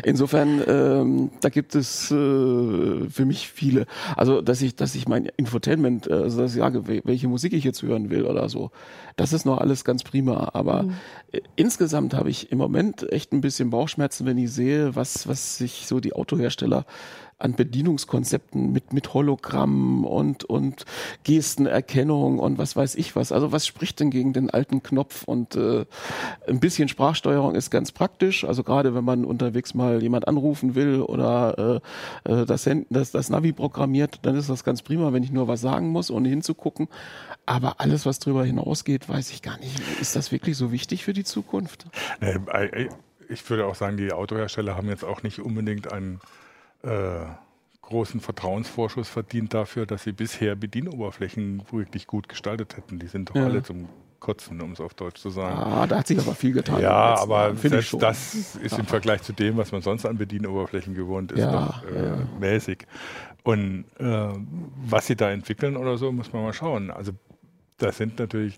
[0.03, 3.85] Insofern, ähm, da gibt es äh, für mich viele.
[4.15, 7.63] Also dass ich, dass ich mein Infotainment, äh, also dass ich sage, welche Musik ich
[7.63, 8.71] jetzt hören will oder so,
[9.15, 10.49] das ist noch alles ganz prima.
[10.53, 10.93] Aber mhm.
[11.31, 15.57] äh, insgesamt habe ich im Moment echt ein bisschen Bauchschmerzen, wenn ich sehe, was, was
[15.57, 16.85] sich so die Autohersteller
[17.37, 20.85] an Bedienungskonzepten mit, mit Hologramm und, und
[21.25, 23.33] Gestenerkennung und was weiß ich was.
[23.33, 25.25] Also was spricht denn gegen den alten Knopf?
[25.25, 25.85] Und äh,
[26.47, 28.45] ein bisschen Sprachsteuerung ist ganz praktisch.
[28.45, 31.81] Also gerade wenn man unterwegs mal jemand anrufen will oder
[32.25, 35.49] äh, äh das, das, das Navi programmiert, dann ist das ganz prima, wenn ich nur
[35.49, 36.87] was sagen muss, ohne hinzugucken.
[37.45, 39.79] Aber alles, was darüber hinausgeht, weiß ich gar nicht.
[40.01, 41.85] Ist das wirklich so wichtig für die Zukunft?
[43.29, 46.19] Ich würde auch sagen, die Autohersteller haben jetzt auch nicht unbedingt einen
[46.83, 47.25] äh,
[47.81, 52.99] großen Vertrauensvorschuss verdient dafür, dass sie bisher Bedienoberflächen wirklich gut gestaltet hätten.
[52.99, 53.45] Die sind doch ja.
[53.45, 53.87] alle zum
[54.19, 55.55] Kotzen, um es auf Deutsch zu sagen.
[55.55, 56.81] Ah, da hat sich aber viel getan.
[56.81, 58.79] Ja, aber selbst das ist ja.
[58.79, 62.87] im Vergleich zu dem, was man sonst an Bedienoberflächen gewohnt ist, ja, doch äh, mäßig.
[63.43, 64.29] Und äh,
[64.87, 66.89] was sie da entwickeln oder so, muss man mal schauen.
[66.89, 67.11] Also
[67.77, 68.57] das sind natürlich,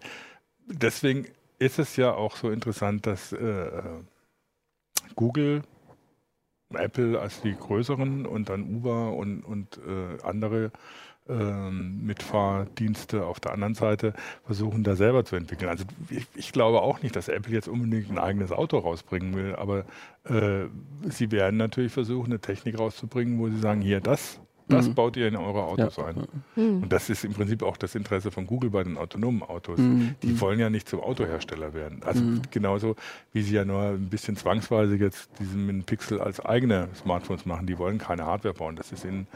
[0.67, 1.27] deswegen
[1.59, 3.81] ist es ja auch so interessant, dass äh,
[5.15, 5.63] Google
[6.73, 10.71] Apple als die größeren und dann Uber und, und äh, andere
[11.29, 14.13] ähm, Mitfahrdienste auf der anderen Seite
[14.45, 15.69] versuchen, da selber zu entwickeln.
[15.69, 19.55] Also ich, ich, glaube auch nicht, dass Apple jetzt unbedingt ein eigenes Auto rausbringen will,
[19.55, 19.85] aber
[20.25, 20.67] äh,
[21.09, 24.39] sie werden natürlich versuchen, eine Technik rauszubringen, wo sie sagen, hier, das
[24.69, 24.95] das mhm.
[24.95, 26.05] baut ihr in eure Autos ja.
[26.05, 26.27] ein.
[26.55, 26.83] Mhm.
[26.83, 29.79] Und das ist im Prinzip auch das Interesse von Google bei den autonomen Autos.
[29.79, 30.15] Mhm.
[30.21, 30.41] Die mhm.
[30.41, 32.01] wollen ja nicht zum Autohersteller werden.
[32.03, 32.41] Also mhm.
[32.51, 32.95] genauso
[33.31, 37.65] wie sie ja nur ein bisschen zwangsweise jetzt diesen Pixel als eigene Smartphones machen.
[37.65, 38.75] Die wollen keine Hardware bauen.
[38.75, 39.27] Das ist in,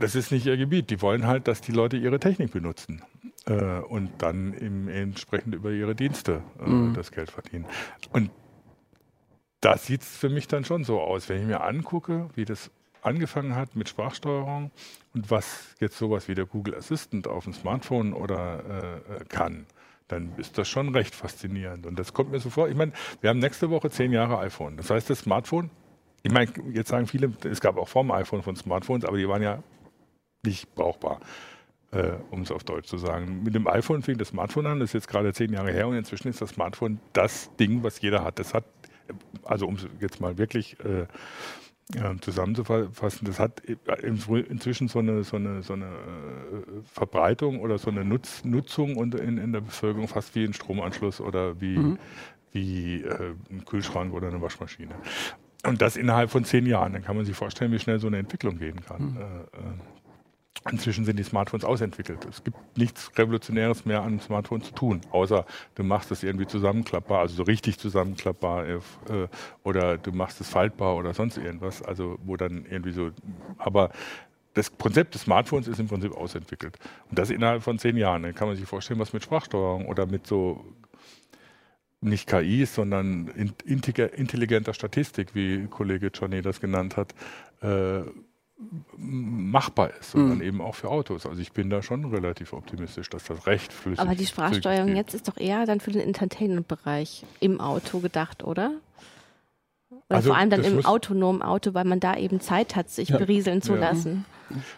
[0.00, 0.90] das ist nicht ihr Gebiet.
[0.90, 3.02] Die wollen halt, dass die Leute ihre Technik benutzen.
[3.46, 6.94] Äh, und dann im, entsprechend über ihre Dienste äh, mhm.
[6.94, 7.66] das Geld verdienen.
[8.12, 8.30] Und
[9.60, 12.72] da sieht es für mich dann schon so aus, wenn ich mir angucke, wie das
[13.02, 14.70] angefangen hat mit Sprachsteuerung
[15.14, 19.66] und was jetzt sowas wie der Google Assistant auf dem Smartphone oder äh, äh, kann,
[20.08, 21.86] dann ist das schon recht faszinierend.
[21.86, 22.68] Und das kommt mir so vor.
[22.68, 24.76] Ich meine, wir haben nächste Woche zehn Jahre iPhone.
[24.76, 25.70] Das heißt, das Smartphone,
[26.22, 29.28] ich meine, jetzt sagen viele, es gab auch vor dem iPhone von Smartphones, aber die
[29.28, 29.62] waren ja
[30.44, 31.20] nicht brauchbar.
[31.92, 33.42] Äh, um es auf Deutsch zu sagen.
[33.42, 35.94] Mit dem iPhone fing das Smartphone an, das ist jetzt gerade zehn Jahre her und
[35.94, 38.38] inzwischen ist das Smartphone das Ding, was jeder hat.
[38.38, 38.64] Das hat,
[39.44, 41.06] also um es jetzt mal wirklich äh,
[42.20, 45.88] zusammenzufassen, das hat inzwischen so eine, so eine, so eine äh,
[46.84, 51.60] Verbreitung oder so eine Nutz, Nutzung in, in der Bevölkerung fast wie ein Stromanschluss oder
[51.60, 51.98] wie, mhm.
[52.52, 54.94] wie äh, ein Kühlschrank oder eine Waschmaschine.
[55.64, 56.92] Und das innerhalb von zehn Jahren.
[56.92, 59.02] Dann kann man sich vorstellen, wie schnell so eine Entwicklung gehen kann.
[59.02, 59.80] Mhm.
[60.70, 62.24] Inzwischen sind die Smartphones ausentwickelt.
[62.24, 65.44] Es gibt nichts Revolutionäres mehr an Smartphones zu tun, außer
[65.74, 68.78] du machst es irgendwie zusammenklappbar, also so richtig zusammenklappbar äh,
[69.64, 73.10] oder du machst es faltbar oder sonst irgendwas, also wo dann irgendwie so,
[73.58, 73.90] aber
[74.54, 76.78] das Konzept des Smartphones ist im Prinzip ausentwickelt.
[77.10, 78.22] Und das innerhalb von zehn Jahren.
[78.22, 80.64] Dann kann man sich vorstellen, was mit Sprachsteuerung oder mit so
[82.02, 83.28] nicht KI, sondern
[83.64, 87.14] intelligenter Statistik, wie Kollege Johnny das genannt hat,
[87.62, 88.02] äh,
[88.96, 90.44] machbar ist, sondern mhm.
[90.44, 91.26] eben auch für Autos.
[91.26, 94.06] Also ich bin da schon relativ optimistisch, dass das recht flüssig ist.
[94.06, 98.72] Aber die Sprachsteuerung jetzt ist doch eher dann für den Entertainment-Bereich im Auto gedacht, oder?
[99.90, 103.10] Oder also vor allem dann im autonomen Auto, weil man da eben Zeit hat, sich
[103.10, 103.18] ja.
[103.18, 103.80] berieseln zu ja.
[103.80, 104.24] lassen.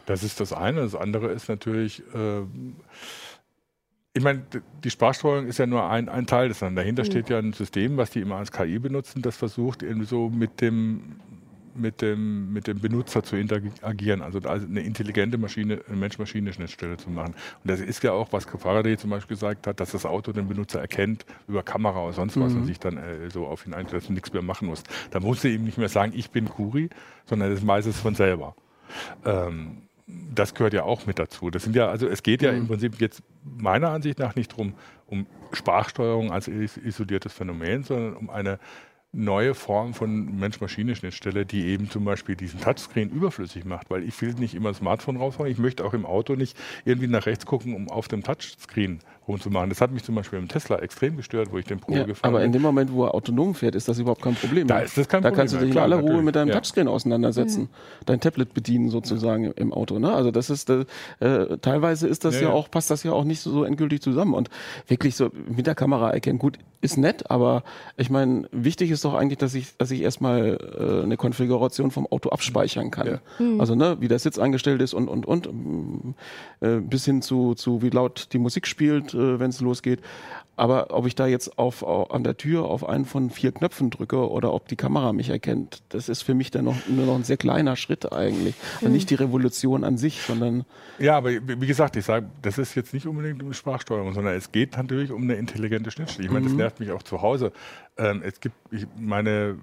[0.07, 0.83] Das ist das eine.
[0.83, 2.43] Das andere ist natürlich, äh,
[4.13, 4.45] ich meine,
[4.83, 6.77] die Sprachsteuerung ist ja nur ein, ein Teil des anderen.
[6.77, 7.07] Dahinter mhm.
[7.07, 10.61] steht ja ein System, was die immer als KI benutzen, das versucht, irgendwie so mit
[10.61, 11.17] dem
[11.77, 17.35] mit dem, mit dem Benutzer zu interagieren, also eine intelligente Maschine, eine Mensch-Maschine-Schnittstelle zu machen.
[17.63, 20.49] Und das ist ja auch, was Faraday zum Beispiel gesagt hat, dass das Auto den
[20.49, 22.61] Benutzer erkennt über Kamera oder sonst was mhm.
[22.61, 24.83] und sich dann äh, so auf ihn einstellt und nichts mehr machen muss.
[25.11, 26.91] Da musst du ihm nicht mehr sagen, ich bin Kuri,
[27.27, 28.55] sondern das weiß es von selber.
[29.25, 31.51] Ähm, das gehört ja auch mit dazu.
[31.51, 32.59] Das sind ja, also es geht ja mhm.
[32.59, 34.75] im Prinzip jetzt meiner Ansicht nach nicht darum,
[35.07, 38.59] um Sprachsteuerung als isoliertes Phänomen, sondern um eine
[39.15, 44.35] neue Form von Mensch-Maschine-Schnittstelle, die eben zum Beispiel diesen Touchscreen überflüssig macht, weil ich will
[44.35, 47.75] nicht immer das Smartphone raushauen, ich möchte auch im Auto nicht irgendwie nach rechts gucken,
[47.75, 49.71] um auf dem Touchscreen rumzumachen.
[49.71, 52.29] Das hat mich zum Beispiel im Tesla extrem gestört, wo ich den Pro Ja, gefahren
[52.29, 52.47] aber bin.
[52.47, 54.67] in dem Moment, wo er autonom fährt, ist das überhaupt kein Problem.
[54.67, 56.49] Da ist das kein da Problem kannst du dich klar, in aller Ruhe mit deinem
[56.49, 56.55] Ja.
[56.57, 57.69] Touchscreen auseinandersetzen,
[58.05, 59.99] dein Tablet bedienen sozusagen im Auto.
[59.99, 60.13] Ne?
[60.13, 60.85] Also das ist äh,
[61.21, 62.53] äh, teilweise ist das Ja, ja, ja.
[62.55, 64.51] auch passt das ja auch nicht so, so endgültig zusammen und
[64.89, 66.39] wirklich so mit der Kamera erkennen.
[66.39, 67.65] Gut, ist nett, aber
[67.97, 72.07] ich meine, wichtig ist doch eigentlich, dass ich dass ich erstmal äh, eine Konfiguration vom
[72.07, 73.07] Auto abspeichern kann.
[73.59, 75.49] Also ne, wie der Sitz eingestellt ist und und und
[76.61, 80.01] äh, bis hin zu zu wie laut die Musik spielt, äh, wenn es losgeht.
[80.57, 83.91] Aber ob ich da jetzt auf, au- an der Tür auf einen von vier Knöpfen
[83.91, 87.17] drücke oder ob die Kamera mich erkennt, das ist für mich dann noch, nur noch
[87.17, 88.55] ein sehr kleiner Schritt eigentlich.
[88.81, 90.65] Und nicht die Revolution an sich, sondern
[90.99, 94.35] Ja, aber wie wie gesagt, ich sage, das ist jetzt nicht unbedingt um Sprachsteuerung, sondern
[94.35, 96.27] es geht natürlich um eine intelligente Schnittstelle.
[96.27, 97.53] Ich meine, das nervt mich auch zu Hause.
[97.97, 99.59] Ähm, es gibt ich, meine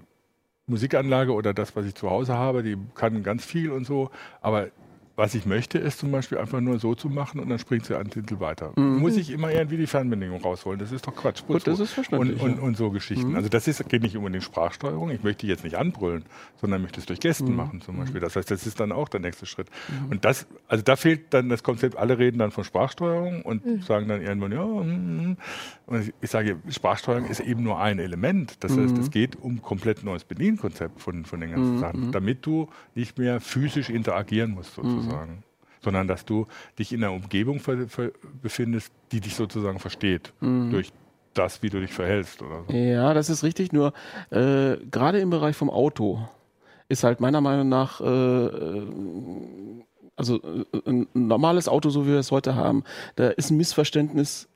[0.66, 4.68] Musikanlage oder das, was ich zu Hause habe, die kann ganz viel und so, aber
[5.14, 7.96] was ich möchte, ist zum Beispiel einfach nur so zu machen und dann springt sie
[7.96, 8.72] einen Titel weiter.
[8.76, 10.78] Muss ich immer irgendwie die Fernbedienung rausholen?
[10.78, 11.42] Das ist doch Quatsch.
[11.46, 13.36] Gut, das ist verständlich, Und, und, und so Geschichten.
[13.36, 15.10] Also das ist, geht nicht um die Sprachsteuerung.
[15.10, 16.24] Ich möchte jetzt nicht anbrüllen,
[16.60, 18.20] sondern möchte es durch Gesten machen zum Beispiel.
[18.20, 19.68] Das heißt, das ist dann auch der nächste Schritt.
[20.10, 24.08] Und das, also da fehlt dann das Konzept, alle reden dann von Sprachsteuerung und sagen
[24.08, 25.36] dann irgendwann, ja, mm,
[25.86, 28.56] und ich, ich sage, Sprachsteuerung ist eben nur ein Element.
[28.64, 32.68] Das heißt, es geht um komplett neues Bedienkonzept von, von den ganzen Sachen, damit du
[32.94, 35.01] nicht mehr physisch interagieren musst sozusagen.
[35.80, 36.46] Sondern dass du
[36.78, 37.60] dich in einer Umgebung
[38.40, 40.32] befindest, die dich sozusagen versteht.
[40.40, 40.92] Durch
[41.34, 42.72] das, wie du dich verhältst oder so.
[42.72, 43.72] ja, das ist richtig.
[43.72, 43.92] Nur
[44.30, 46.28] äh, gerade im Bereich vom Auto
[46.88, 48.86] ist halt meiner Meinung nach äh, äh,
[50.16, 52.84] also äh, ein normales Auto, so wie wir es heute haben,
[53.16, 54.48] da ist ein Missverständnis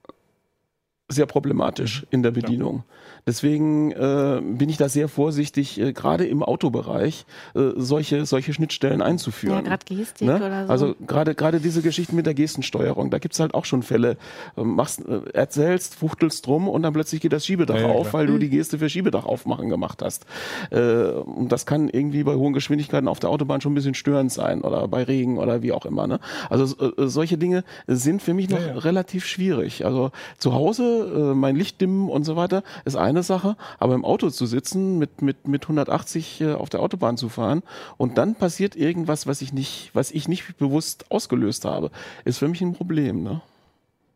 [1.09, 2.83] sehr problematisch in der Bedienung.
[3.29, 9.03] Deswegen äh, bin ich da sehr vorsichtig, äh, gerade im Autobereich äh, solche solche Schnittstellen
[9.03, 9.57] einzuführen.
[9.57, 10.37] Ja, gerade Gestik Ne?
[10.37, 10.73] oder so.
[10.73, 14.17] Also gerade gerade diese Geschichten mit der Gestensteuerung, da gibt's halt auch schon Fälle.
[14.57, 18.11] Ähm, Machst, äh, erzählst, fuchtelst drum und dann plötzlich geht das Schiebedach Ja, ja, auf,
[18.11, 18.23] klar.
[18.23, 20.27] weil du die Geste für Schiebedach aufmachen gemacht hast.
[20.71, 20.81] Äh,
[21.11, 24.63] und das kann irgendwie bei hohen Geschwindigkeiten auf der Autobahn schon ein bisschen störend sein
[24.63, 26.07] oder bei Regen oder wie auch immer.
[26.07, 26.19] Ne?
[26.51, 28.79] Also äh, solche Dinge sind für mich noch Ja, ja.
[28.79, 29.85] relativ schwierig.
[29.85, 34.05] Also zu Hause äh, mein Licht dimmen und so weiter ist eine Sache, aber im
[34.05, 37.63] Auto zu sitzen, mit, mit, mit 180 äh, auf der Autobahn zu fahren
[37.97, 41.91] und dann passiert irgendwas, was ich nicht, was ich nicht bewusst ausgelöst habe,
[42.25, 43.23] ist für mich ein Problem.
[43.23, 43.41] Ne?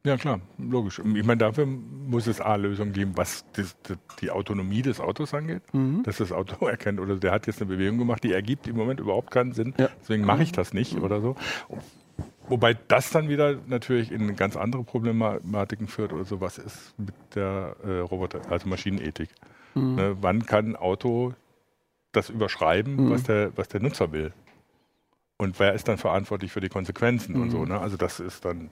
[0.02, 0.98] Ja, klar, logisch.
[1.14, 5.34] Ich meine, dafür muss es A, Lösungen geben, was das, das, die Autonomie des Autos
[5.34, 5.60] angeht,
[6.04, 8.98] dass das Auto erkennt, oder der hat jetzt eine Bewegung gemacht, die ergibt im Moment
[8.98, 9.88] überhaupt keinen Sinn, Ja.
[10.00, 11.36] deswegen mache ich das nicht oder so.
[12.50, 17.14] Wobei das dann wieder natürlich in ganz andere Problematiken führt oder so, was ist mit
[17.34, 19.30] der äh, Roboter, also Maschinenethik.
[19.74, 21.32] Ne, wann kann ein Auto
[22.12, 24.32] das überschreiben, was, der, was der Nutzer will?
[25.36, 27.64] Und wer ist dann verantwortlich für die Konsequenzen und so?
[27.64, 27.80] Ne?
[27.80, 28.68] Also das ist dann,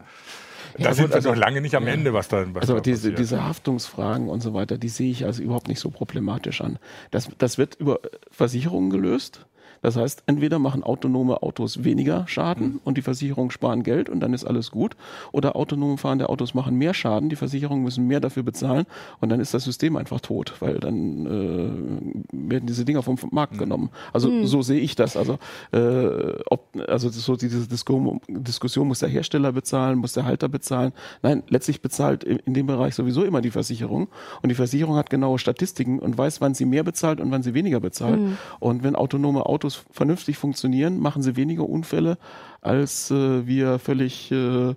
[0.76, 2.80] Ja, da sind wir also- noch lange nicht am Ende, was da, was Also da
[2.80, 3.18] diese, passiert.
[3.20, 6.78] diese Haftungsfragen und so weiter, die sehe ich also überhaupt nicht so problematisch an.
[7.10, 8.00] Das, das wird über
[8.30, 9.46] Versicherungen gelöst.
[9.82, 12.80] Das heißt, entweder machen autonome Autos weniger Schaden Mhm.
[12.84, 14.96] und die Versicherungen sparen Geld und dann ist alles gut.
[15.32, 18.86] Oder autonom fahrende Autos machen mehr Schaden, die Versicherungen müssen mehr dafür bezahlen
[19.20, 23.54] und dann ist das System einfach tot, weil dann äh, werden diese Dinger vom Markt
[23.54, 23.58] Mhm.
[23.58, 23.90] genommen.
[24.12, 25.16] Also so sehe ich das.
[25.16, 25.38] Also,
[25.72, 30.92] äh, ob, also so diese Disku Diskussion, muss der Hersteller bezahlen, muss der Halter bezahlen.
[31.22, 34.08] Nein, letztlich bezahlt in, in dem Bereich sowieso immer die Versicherung.
[34.42, 37.54] Und die Versicherung hat genaue Statistiken und weiß, wann sie mehr bezahlt und wann sie
[37.54, 38.20] weniger bezahlt.
[38.60, 42.18] Und wenn autonome Autos vernünftig funktionieren, machen sie weniger Unfälle
[42.60, 44.70] als äh, wir völlig äh,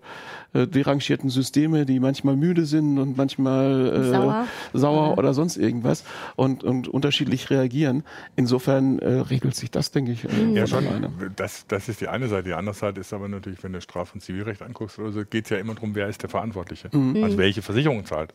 [0.53, 4.47] äh, derangierten Systeme, die manchmal müde sind und manchmal äh, Sauer.
[4.73, 6.03] sauer oder sonst irgendwas
[6.35, 8.03] und, und unterschiedlich reagieren.
[8.35, 11.33] Insofern äh, regelt sich das, denke ich, äh, Ja, von schon.
[11.35, 12.49] Das, das ist die eine Seite.
[12.49, 15.45] Die andere Seite ist aber natürlich, wenn du Straf- und Zivilrecht anguckst oder so, geht
[15.45, 16.89] es ja immer darum, wer ist der Verantwortliche.
[16.93, 18.33] Also welche Versicherung zahlt.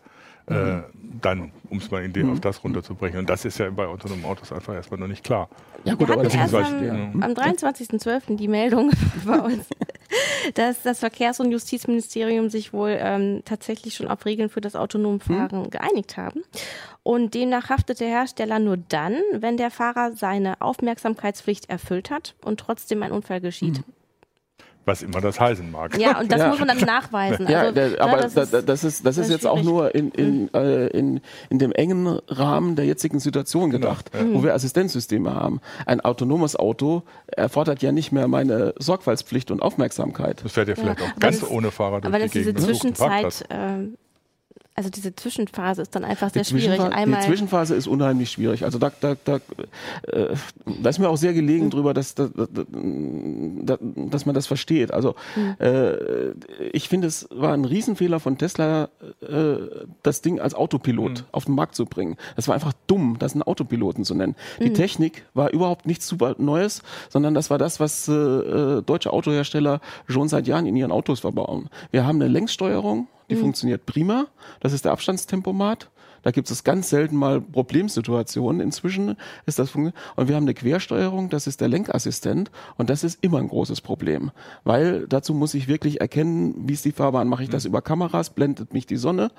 [0.49, 0.83] Äh,
[1.21, 3.19] dann, um es mal in den, auf das runterzubrechen.
[3.19, 5.49] Und das ist ja bei autonomen Autos einfach erstmal noch nicht klar.
[5.85, 8.37] Ja Wir hatten erst beziehungsweise- am, am 23.12.
[8.37, 8.91] die Meldung
[9.25, 9.67] bei uns,
[10.55, 15.19] dass das Verkehrs- und Justizministerium sich wohl ähm, tatsächlich schon auf Regeln für das autonome
[15.21, 16.43] Fahren geeinigt haben.
[17.03, 22.61] Und demnach haftet der Hersteller nur dann, wenn der Fahrer seine Aufmerksamkeitspflicht erfüllt hat und
[22.61, 23.83] trotzdem ein Unfall geschieht.
[24.87, 25.99] Was immer das heißen mag.
[25.99, 26.49] Ja, und das Ja.
[26.49, 27.47] muss man dann nachweisen.
[27.49, 29.31] Ja, also, der, ne, aber das da- ist- da- das ist, das ist das ist
[29.33, 29.67] jetzt auch schwierig.
[29.67, 29.71] Mhm.
[29.73, 31.21] nur in, in, äh, in,
[31.51, 35.61] in dem engen Rahmen der jetzigen Situation gedacht, wo wir Assistenzsysteme haben.
[35.87, 40.43] Ein autonomes Auto erfordert ja nicht mehr meine Sorgfaltspflicht und Aufmerksamkeit.
[40.45, 42.61] Das fährt ja vielleicht Ja, auch ganz das- ohne Fahrer durch Aber die diese Gegend.
[42.75, 43.39] sucht einen Parkplatz.
[43.39, 43.97] Zwischenzeit ähm,
[44.77, 46.79] also diese Zwischenphase ist dann einfach Die, sehr schwierig.
[46.81, 48.65] Einmal die Zwischenphase ist unheimlich schwierig.
[48.65, 49.37] Also da, da, da,
[50.07, 50.35] äh,
[50.83, 54.93] da ist mir auch sehr gelegen drüber, dass, dass, dass man das versteht.
[54.93, 55.15] Also
[55.59, 56.33] äh,
[56.73, 58.91] ich finde, es war ein Riesenfehler von Tesla,
[59.23, 59.57] äh,
[60.03, 62.17] das Ding als Autopilot auf den Markt zu bringen.
[62.37, 64.37] Das war einfach dumm, das einen Autopiloten zu nennen.
[64.61, 69.13] Die Technik war überhaupt nichts super Neues, sondern das war das, was äh, äh, deutsche
[69.13, 71.71] Autohersteller schon seit Jahren in ihren Autos verbauen.
[71.91, 74.27] Wir haben eine Längssteuerung, die funktioniert prima.
[74.61, 75.91] Das ist der Abstandstempomat.
[76.27, 78.61] Da gibt es ganz selten mal Problemsituationen.
[78.61, 79.17] Inzwischen
[79.47, 79.95] ist das funktioniert.
[80.17, 82.51] Und wir haben eine Quersteuerung, das ist der Lenkassistent.
[82.77, 84.33] Und das ist immer ein großes Problem.
[84.65, 87.29] Weil dazu muss ich wirklich erkennen, wie ist die Fahrbahn.
[87.29, 89.31] Mache ich das über Kameras, blendet mich die Sonne.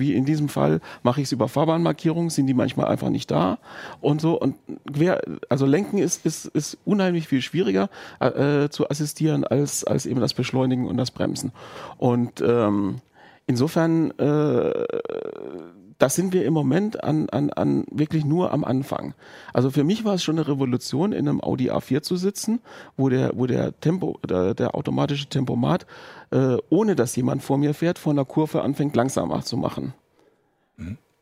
[0.00, 3.58] Wie in diesem Fall mache ich es über Fahrbahnmarkierungen, sind die manchmal einfach nicht da
[4.00, 4.40] und so.
[4.40, 4.56] Und
[4.92, 7.88] quer, also Lenken ist, ist, ist unheimlich viel schwieriger
[8.18, 11.52] äh, zu assistieren als, als eben das Beschleunigen und das Bremsen.
[11.98, 12.96] Und ähm,
[13.46, 14.84] insofern, äh,
[15.98, 19.14] das sind wir im Moment an, an, an wirklich nur am Anfang.
[19.52, 22.60] Also für mich war es schon eine Revolution, in einem Audi A4 zu sitzen,
[22.96, 25.86] wo der, wo der Tempo, der, der automatische Tempomat,
[26.30, 29.94] äh, ohne dass jemand vor mir fährt, vor einer Kurve anfängt langsamer zu machen.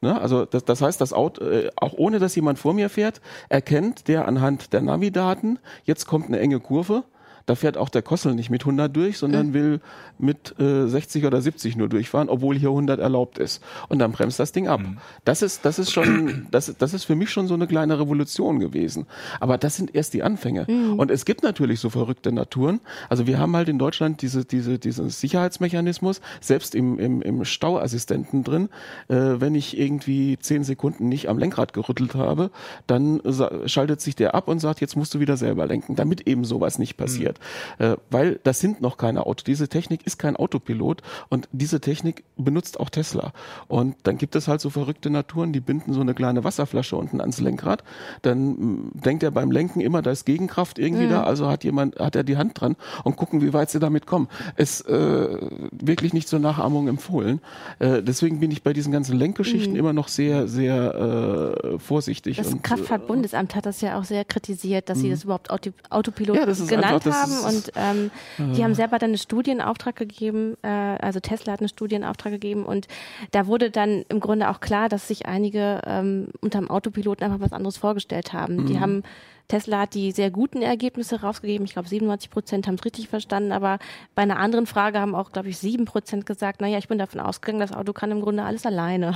[0.00, 0.20] Ne?
[0.20, 4.08] Also das, das heißt, das Auto, äh, auch ohne dass jemand vor mir fährt, erkennt
[4.08, 7.04] der anhand der Navidaten, jetzt kommt eine enge Kurve,
[7.48, 9.80] da fährt auch der Kossel nicht mit 100 durch, sondern will
[10.18, 13.62] mit äh, 60 oder 70 nur durchfahren, obwohl hier 100 erlaubt ist.
[13.88, 14.82] Und dann bremst das Ding ab.
[15.24, 18.60] Das ist, das ist schon, das, das ist für mich schon so eine kleine Revolution
[18.60, 19.06] gewesen.
[19.40, 20.66] Aber das sind erst die Anfänge.
[20.98, 22.80] Und es gibt natürlich so verrückte Naturen.
[23.08, 28.44] Also wir haben halt in Deutschland diese, diese, diesen Sicherheitsmechanismus, selbst im, im, im Stauassistenten
[28.44, 28.68] drin.
[29.08, 32.50] Äh, wenn ich irgendwie 10 Sekunden nicht am Lenkrad gerüttelt habe,
[32.86, 33.22] dann
[33.64, 36.78] schaltet sich der ab und sagt, jetzt musst du wieder selber lenken, damit eben sowas
[36.78, 37.37] nicht passiert.
[37.78, 39.44] Äh, weil das sind noch keine Autos.
[39.44, 43.32] Diese Technik ist kein Autopilot und diese Technik benutzt auch Tesla.
[43.68, 47.20] Und dann gibt es halt so verrückte Naturen, die binden so eine kleine Wasserflasche unten
[47.20, 47.84] ans Lenkrad.
[48.22, 51.98] Dann mh, denkt er beim Lenken immer, da ist Gegenkraft irgendwie da, also hat jemand,
[51.98, 54.28] hat er die Hand dran und gucken, wie weit sie damit kommen.
[54.56, 55.28] Ist äh,
[55.72, 57.40] wirklich nicht zur Nachahmung empfohlen.
[57.78, 62.36] Äh, deswegen bin ich bei diesen ganzen Lenkgeschichten immer noch sehr, sehr äh, vorsichtig.
[62.38, 65.70] Das und, äh, Kraftfahrtbundesamt hat das ja auch sehr kritisiert, dass sie das überhaupt Auto
[65.90, 67.54] Autopilot Ja, das ist genannt einfach- das haben.
[67.56, 68.10] und ähm,
[68.56, 72.86] die haben selber dann einen Studienauftrag gegeben, äh, also Tesla hat einen Studienauftrag gegeben und
[73.32, 77.52] da wurde dann im Grunde auch klar, dass sich einige ähm, unterm Autopiloten einfach was
[77.52, 78.66] anderes vorgestellt haben.
[78.66, 79.02] Die haben
[79.48, 81.64] Tesla hat die sehr guten Ergebnisse rausgegeben.
[81.64, 83.50] Ich glaube, 97 Prozent haben es richtig verstanden.
[83.50, 83.78] Aber
[84.14, 87.18] bei einer anderen Frage haben auch, glaube ich, 7 Prozent gesagt, naja, ich bin davon
[87.18, 89.14] ausgegangen, das Auto kann im Grunde alles alleine.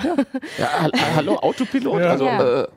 [0.56, 2.00] ja, hall- hallo, Autopilot?
[2.00, 2.06] Ja.
[2.12, 2.62] Also, Ja.
[2.62, 2.68] äh,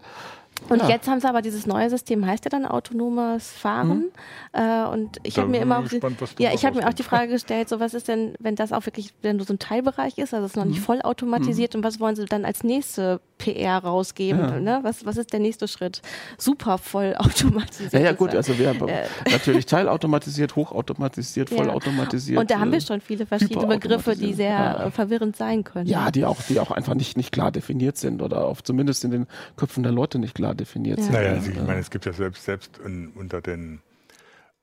[0.69, 0.89] Und Ja.
[0.89, 4.05] jetzt haben sie aber dieses neue System, heißt ja dann autonomes Fahren.
[4.51, 7.03] Äh, und ich habe mir immer auch die, gespannt, ja, ich habe mir auch die
[7.03, 10.17] Frage gestellt, so was ist denn, wenn das auch wirklich wenn nur so ein Teilbereich
[10.17, 13.19] ist, also es ist noch nicht voll automatisiert und was wollen sie dann als nächste
[13.37, 14.39] PR rausgeben?
[14.39, 14.59] Ja.
[14.59, 14.79] Ne?
[14.81, 16.01] Was, was ist der nächste Schritt?
[16.37, 17.93] Super voll automatisiert.
[17.93, 18.87] Ja, ja, gut, also wir haben
[19.29, 22.39] natürlich teilautomatisiert, hochautomatisiert, vollautomatisiert.
[22.39, 25.87] Und da haben äh, wir schon viele verschiedene Begriffe, die sehr äh, verwirrend sein können.
[25.87, 29.11] Ja, die auch, die auch einfach nicht, nicht klar definiert sind oder auf, zumindest in
[29.11, 29.27] den
[29.57, 31.03] Köpfen der Leute nicht klar definiert Ja.
[31.05, 31.13] sind.
[31.13, 33.79] Naja, Ja, also ich meine, es gibt ja selbst, selbst in, unter den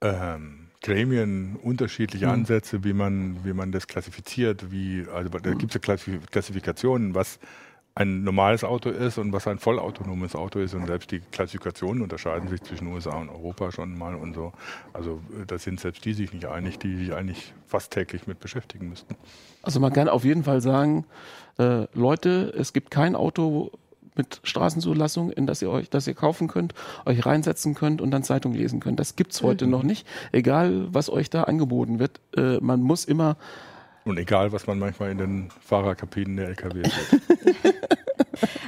[0.01, 2.33] ähm, Gremien unterschiedliche Mhm.
[2.33, 5.59] Ansätze, wie man, wie man das klassifiziert, wie, also da Mhm.
[5.59, 7.39] gibt es ja Klassif- Klassifikationen, was
[7.95, 12.49] ein normales Auto ist und was ein vollautonomes Auto ist und selbst die Klassifikationen unterscheiden
[12.49, 14.53] sich zwischen USA und Europa schon mal und so.
[14.95, 18.41] Also äh, da sind selbst die sich nicht einig, die sich eigentlich fast täglich mit
[18.41, 19.15] beschäftigen müssten.
[19.63, 21.05] Also man kann auf jeden Fall sagen,
[21.59, 23.71] äh, Leute, es gibt kein Auto
[24.15, 26.75] mit Straßenzulassung, in das ihr euch, das ihr kaufen könnt,
[27.07, 29.01] euch reinsetzen könnt und dann Zeitung lesen könnt.
[29.01, 30.07] Das gibt's heute noch nicht.
[30.33, 33.37] Egal, was euch da angeboten wird, äh, man muss immer
[34.05, 37.23] Und egal, was man manchmal in den Fahrerkabinen der LKW sieht.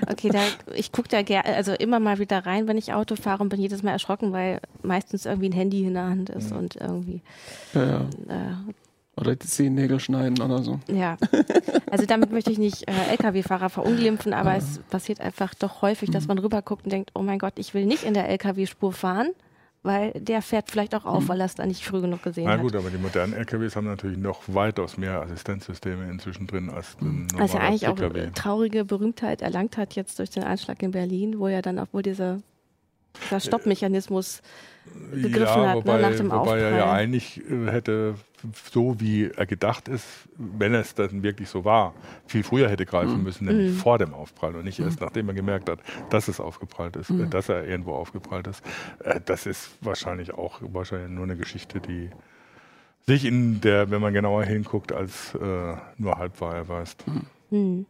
[0.07, 0.40] Okay, da,
[0.74, 3.61] ich gucke da gerne, also immer mal wieder rein, wenn ich Auto fahre und bin
[3.61, 7.22] jedes Mal erschrocken, weil meistens irgendwie ein Handy in der Hand ist und irgendwie,
[7.74, 8.01] äh, äh,
[9.16, 10.80] oder die Zehennägel schneiden oder so.
[10.88, 11.16] ja.
[11.90, 16.26] Also damit möchte ich nicht äh, Lkw-Fahrer verunglimpfen, aber es passiert einfach doch häufig, dass
[16.26, 19.28] man rüberguckt und denkt, oh mein Gott, ich will nicht in der Lkw-Spur fahren,
[19.84, 22.52] weil der fährt vielleicht auch auf, weil er es da nicht früh genug gesehen Na
[22.54, 22.62] hat.
[22.62, 27.26] gut, aber die modernen LKWs haben natürlich noch weitaus mehr Assistenzsysteme inzwischen drin als ein
[27.26, 28.20] normaler Also eigentlich auch LKW.
[28.20, 31.88] äh, traurige Berühmtheit erlangt hat jetzt durch den Anschlag in Berlin, wo ja dann auch
[31.92, 32.40] wohl dieser,
[33.26, 34.40] dieser Stoppmechanismus
[35.12, 36.98] gegriffen hat, ne, wobei, nach dem wobei er ja Aufprall.
[36.98, 38.14] eigentlich äh, hätte,
[38.53, 40.05] so wie er gedacht ist,
[40.36, 41.95] wenn es dann wirklich so war,
[42.26, 43.76] viel früher hätte greifen müssen, nämlich Mhm.
[43.76, 45.78] vor dem Aufprall und nicht erst nachdem er gemerkt hat,
[46.11, 47.30] dass es aufgeprallt ist, Mhm.
[47.30, 48.62] dass er irgendwo aufgeprallt ist.
[49.03, 52.11] Äh, Das ist wahrscheinlich auch wahrscheinlich nur eine Geschichte, die
[53.07, 57.05] sich in der, wenn man genauer hinguckt, als äh, nur halb wahr erweist.
[57.51, 57.86] Hm.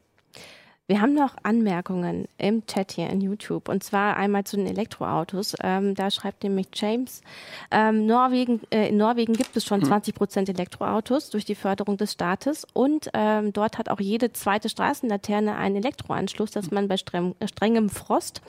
[0.86, 5.54] Wir haben noch Anmerkungen im Chat hier in YouTube und zwar einmal zu den Elektroautos.
[5.62, 7.22] Ähm, da schreibt nämlich James,
[7.70, 9.88] ähm, Norwegen, äh, in Norwegen gibt es schon hm.
[9.88, 14.68] 20 Prozent Elektroautos durch die Förderung des Staates und ähm, dort hat auch jede zweite
[14.68, 18.42] Straßenlaterne einen Elektroanschluss, dass man bei streng, äh, strengem Frost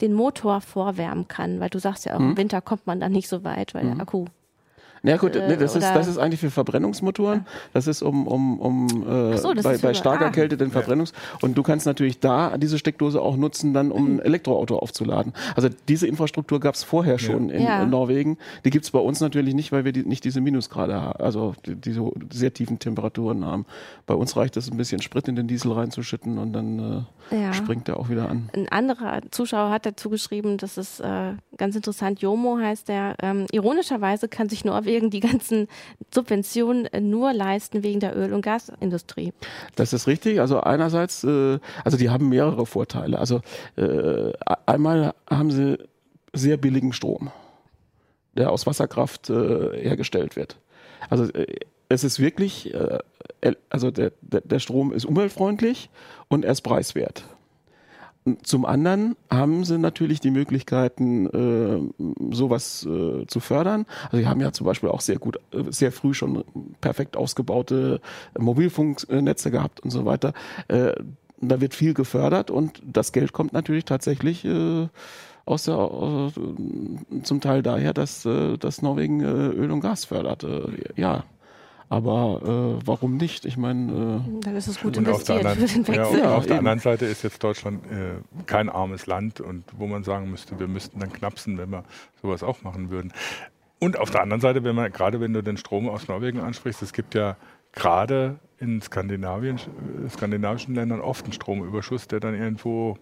[0.00, 2.30] den Motor vorwärmen kann, weil du sagst ja auch, hm.
[2.30, 3.94] im Winter kommt man dann nicht so weit, weil hm.
[3.94, 4.26] der Akku
[5.04, 7.46] ja gut, nee, das, ist, das ist eigentlich für Verbrennungsmotoren.
[7.74, 10.30] Das ist um, um, um äh, so, bei, bei starker ah.
[10.30, 11.12] Kälte den Verbrennungs.
[11.42, 15.34] Und du kannst natürlich da diese Steckdose auch nutzen, dann um ein Elektroauto aufzuladen.
[15.56, 18.38] Also diese Infrastruktur gab es vorher schon in, in, Norwegen.
[18.64, 21.54] Die gibt es bei uns natürlich nicht, weil wir die, nicht diese Minusgrade haben, also
[21.66, 23.66] die, diese sehr tiefen Temperaturen haben.
[24.06, 27.52] Bei uns reicht es ein bisschen Sprit in den Diesel reinzuschütten und dann äh, ja.
[27.52, 28.48] springt er auch wieder an.
[28.54, 33.16] Ein anderer Zuschauer hat dazu geschrieben, das ist äh, ganz interessant, Jomo heißt der.
[33.20, 35.68] Ähm, ironischerweise kann sich Norwegen Norwegen die ganzen
[36.12, 39.32] Subventionen nur leisten wegen der Öl- und Gasindustrie.
[39.76, 40.40] Das ist richtig.
[40.40, 43.18] Also einerseits, äh, also die haben mehrere Vorteile.
[43.18, 43.40] Also
[43.76, 44.32] äh,
[44.66, 45.78] einmal haben sie
[46.32, 47.30] sehr billigen Strom,
[48.36, 50.56] der aus Wasserkraft äh, hergestellt wird.
[51.10, 51.46] Also äh,
[51.88, 52.98] es ist wirklich, äh,
[53.70, 55.90] also der, der Strom ist umweltfreundlich
[56.28, 57.24] und er ist preiswert.
[58.42, 63.84] Zum anderen haben sie natürlich die Möglichkeiten, äh, sowas äh, zu fördern.
[64.06, 66.42] Also sie haben ja zum Beispiel auch sehr gut, äh, sehr früh schon
[66.80, 68.00] perfekt ausgebaute
[68.38, 70.32] Mobilfunknetze gehabt und so weiter.
[70.68, 70.92] Äh,
[71.40, 74.88] da wird viel gefördert und das Geld kommt natürlich tatsächlich äh,
[75.44, 80.44] aus der, äh, zum Teil daher, dass, äh, dass Norwegen äh, Öl und Gas fördert.
[80.44, 80.62] Äh,
[80.96, 81.24] ja.
[81.88, 83.44] Aber äh, warum nicht?
[83.44, 86.58] Ich meine, äh, dann ist es gut investiert auf der, anderen, ja, ja, auf der
[86.58, 90.68] anderen Seite ist jetzt Deutschland äh, kein armes Land und wo man sagen müsste, wir
[90.68, 91.84] müssten dann knapsen, wenn wir
[92.22, 93.12] sowas auch machen würden.
[93.80, 96.82] Und auf der anderen Seite, wenn man gerade wenn du den Strom aus Norwegen ansprichst,
[96.82, 97.36] es gibt ja
[97.72, 102.96] gerade in Skandinavien, äh, skandinavischen Ländern oft einen Stromüberschuss, der dann irgendwo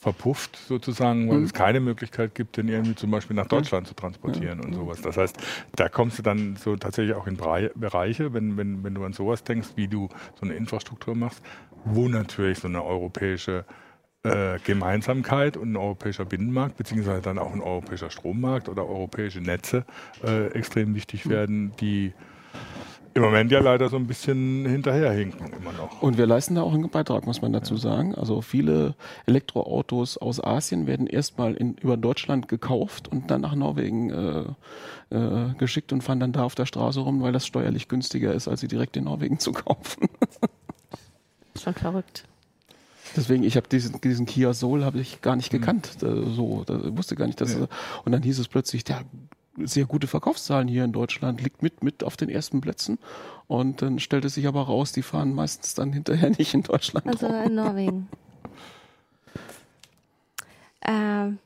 [0.00, 1.44] verpufft sozusagen, weil mhm.
[1.44, 4.64] es keine Möglichkeit gibt, den irgendwie zum Beispiel nach Deutschland zu transportieren ja.
[4.64, 5.02] und sowas.
[5.02, 5.36] Das heißt,
[5.76, 9.44] da kommst du dann so tatsächlich auch in Bereiche, wenn, wenn, wenn du an sowas
[9.44, 11.42] denkst, wie du so eine Infrastruktur machst,
[11.84, 13.66] wo natürlich so eine europäische
[14.22, 19.84] äh, Gemeinsamkeit und ein europäischer Binnenmarkt, beziehungsweise dann auch ein europäischer Strommarkt oder europäische Netze
[20.24, 21.30] äh, extrem wichtig mhm.
[21.30, 22.14] werden, die
[23.14, 26.00] im Moment ja leider so ein bisschen hinterherhinken immer noch.
[26.00, 27.80] Und wir leisten da auch einen Beitrag, muss man dazu ja.
[27.80, 28.14] sagen.
[28.14, 28.94] Also viele
[29.26, 35.54] Elektroautos aus Asien werden erstmal in, über Deutschland gekauft und dann nach Norwegen äh, äh,
[35.58, 38.60] geschickt und fahren dann da auf der Straße rum, weil das steuerlich günstiger ist, als
[38.60, 40.08] sie direkt in Norwegen zu kaufen.
[41.60, 42.24] Schon verrückt.
[43.16, 45.60] Deswegen, ich habe diesen, diesen Kia Soul habe ich gar nicht hm.
[45.60, 46.02] gekannt.
[46.02, 46.32] Mhm.
[46.34, 47.66] So, da wusste gar nicht, dass ja.
[48.04, 49.02] und dann hieß es plötzlich, der
[49.66, 52.98] sehr gute Verkaufszahlen hier in Deutschland, liegt mit, mit auf den ersten Plätzen.
[53.46, 57.06] Und dann stellt es sich aber raus, die fahren meistens dann hinterher nicht in Deutschland.
[57.06, 57.44] Also rum.
[57.44, 58.08] in Norwegen.
[60.86, 61.38] ähm,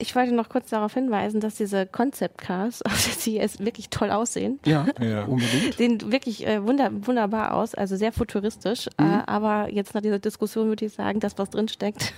[0.00, 4.10] ich wollte noch kurz darauf hinweisen, dass diese Concept Cars auf der CES wirklich toll
[4.10, 4.58] aussehen.
[4.64, 5.24] Ja, ja.
[5.24, 5.74] unbedingt.
[5.76, 8.88] Sehen wirklich äh, wunder, wunderbar aus, also sehr futuristisch.
[8.98, 9.06] Mhm.
[9.06, 12.14] Äh, aber jetzt nach dieser Diskussion würde ich sagen, das, was drinsteckt,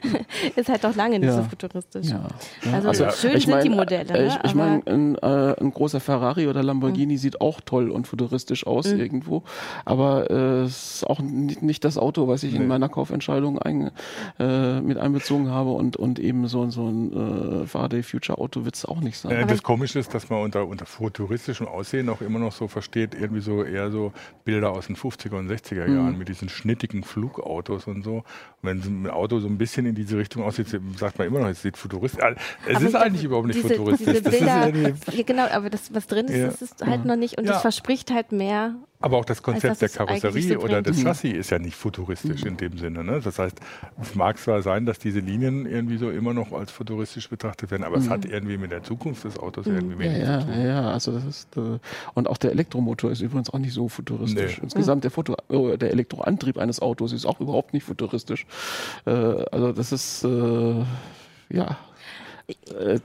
[0.56, 1.36] ist halt doch lange nicht ja.
[1.36, 2.08] so futuristisch.
[2.08, 2.26] Ja.
[2.72, 4.12] Also, also, schön sind mein, die Modelle.
[4.12, 4.40] Äh, ich, ne?
[4.44, 7.18] ich meine, ein, äh, ein, großer Ferrari oder Lamborghini mhm.
[7.18, 9.00] sieht auch toll und futuristisch aus mhm.
[9.00, 9.44] irgendwo.
[9.84, 12.58] Aber äh, es ist auch nicht, nicht, das Auto, was ich nee.
[12.58, 13.90] in meiner Kaufentscheidung ein,
[14.38, 18.74] äh, mit einbezogen habe und, und eben so, so ein äh, Faraday Future Auto wird
[18.74, 19.32] es auch nicht sein.
[19.32, 23.14] Äh, das Komische ist, dass man unter, unter futuristischem Aussehen auch immer noch so versteht,
[23.14, 24.12] irgendwie so eher so
[24.44, 26.18] Bilder aus den 50er und 60er Jahren mhm.
[26.18, 28.16] mit diesen schnittigen Flugautos und so.
[28.16, 28.24] Und
[28.62, 31.62] wenn ein Auto so ein bisschen in diese Richtung aussieht, sagt man immer noch, es
[31.62, 32.34] sieht futuristisch aus.
[32.66, 34.18] Es aber ist eigentlich überhaupt nicht diese, futuristisch.
[34.18, 36.48] Diese Bilder, ja, genau, aber das, was drin ist, ja.
[36.48, 37.06] ist es halt ja.
[37.06, 40.82] noch nicht und es verspricht halt mehr aber auch das Konzept der Karosserie so oder
[40.82, 41.04] des mhm.
[41.04, 42.48] Chassis ist ja nicht futuristisch mhm.
[42.48, 43.02] in dem Sinne.
[43.02, 43.20] Ne?
[43.24, 43.58] Das heißt,
[44.00, 47.84] es mag zwar sein, dass diese Linien irgendwie so immer noch als futuristisch betrachtet werden,
[47.84, 48.02] aber mhm.
[48.04, 49.76] es hat irgendwie mit der Zukunft des Autos mhm.
[49.76, 50.54] irgendwie wenig ja, zu tun.
[50.54, 51.78] Ja, ja, also das ist, äh,
[52.12, 54.58] und auch der Elektromotor ist übrigens auch nicht so futuristisch.
[54.58, 54.64] Nee.
[54.64, 58.46] Insgesamt der, Foto, oh, der Elektroantrieb eines Autos ist auch überhaupt nicht futuristisch.
[59.06, 60.84] Äh, also das ist, äh,
[61.48, 61.89] ja, äh,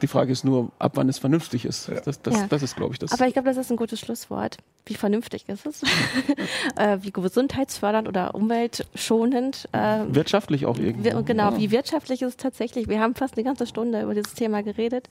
[0.01, 1.87] die Frage ist nur, ab wann es vernünftig ist.
[1.87, 1.99] Ja.
[2.01, 2.47] Das, das, ja.
[2.47, 3.11] das, ist, glaube ich, das.
[3.11, 4.57] Aber ich glaube, das ist ein gutes Schlusswort.
[4.85, 5.81] Wie vernünftig ist es?
[6.75, 9.67] äh, wie gesundheitsfördernd oder umweltschonend?
[9.71, 11.09] Äh, wirtschaftlich auch irgendwie.
[11.23, 11.57] Genau, ja.
[11.57, 12.87] wie wirtschaftlich ist es tatsächlich?
[12.87, 15.09] Wir haben fast eine ganze Stunde über dieses Thema geredet.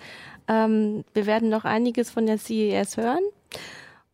[0.48, 3.22] Ähm, wir werden noch einiges von der CES hören.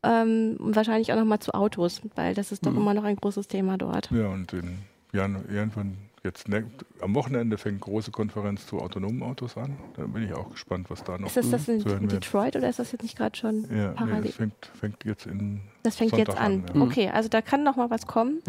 [0.02, 2.78] Ähm, und wahrscheinlich auch noch mal zu Autos, weil das ist doch mhm.
[2.78, 4.10] immer noch ein großes Thema dort.
[4.10, 4.78] Ja, und in
[5.12, 9.76] Jan, irgendwann jetzt ne, am Wochenende fängt große Konferenz zu autonomen Autos an.
[9.96, 12.08] Da bin ich auch gespannt, was da noch Ist das das in, in.
[12.08, 14.22] Detroit oder ist das jetzt nicht gerade schon Ja, nee, parallel?
[14.24, 16.64] das fängt, fängt jetzt in Das fängt Sonntag jetzt an.
[16.74, 16.80] ja.
[16.82, 18.40] Okay, also da kann noch mal was kommen.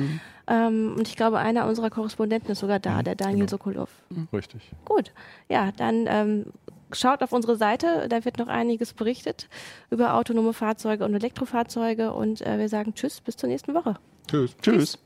[0.48, 3.50] Ähm, und ich glaube, einer unserer Korrespondenten ist sogar da, der Daniel genau.
[3.50, 3.90] Sokolov.
[4.34, 4.72] Richtig.
[4.86, 5.14] Gut,
[5.48, 6.46] ja, dann ähm,
[6.92, 9.48] schaut auf unsere Seite, da wird noch einiges berichtet
[9.90, 13.96] über autonome Fahrzeuge und Elektrofahrzeuge und äh, wir sagen Tschüss, bis zur nächsten Woche.
[14.28, 14.58] Tschüss.
[14.62, 15.00] Tschüss.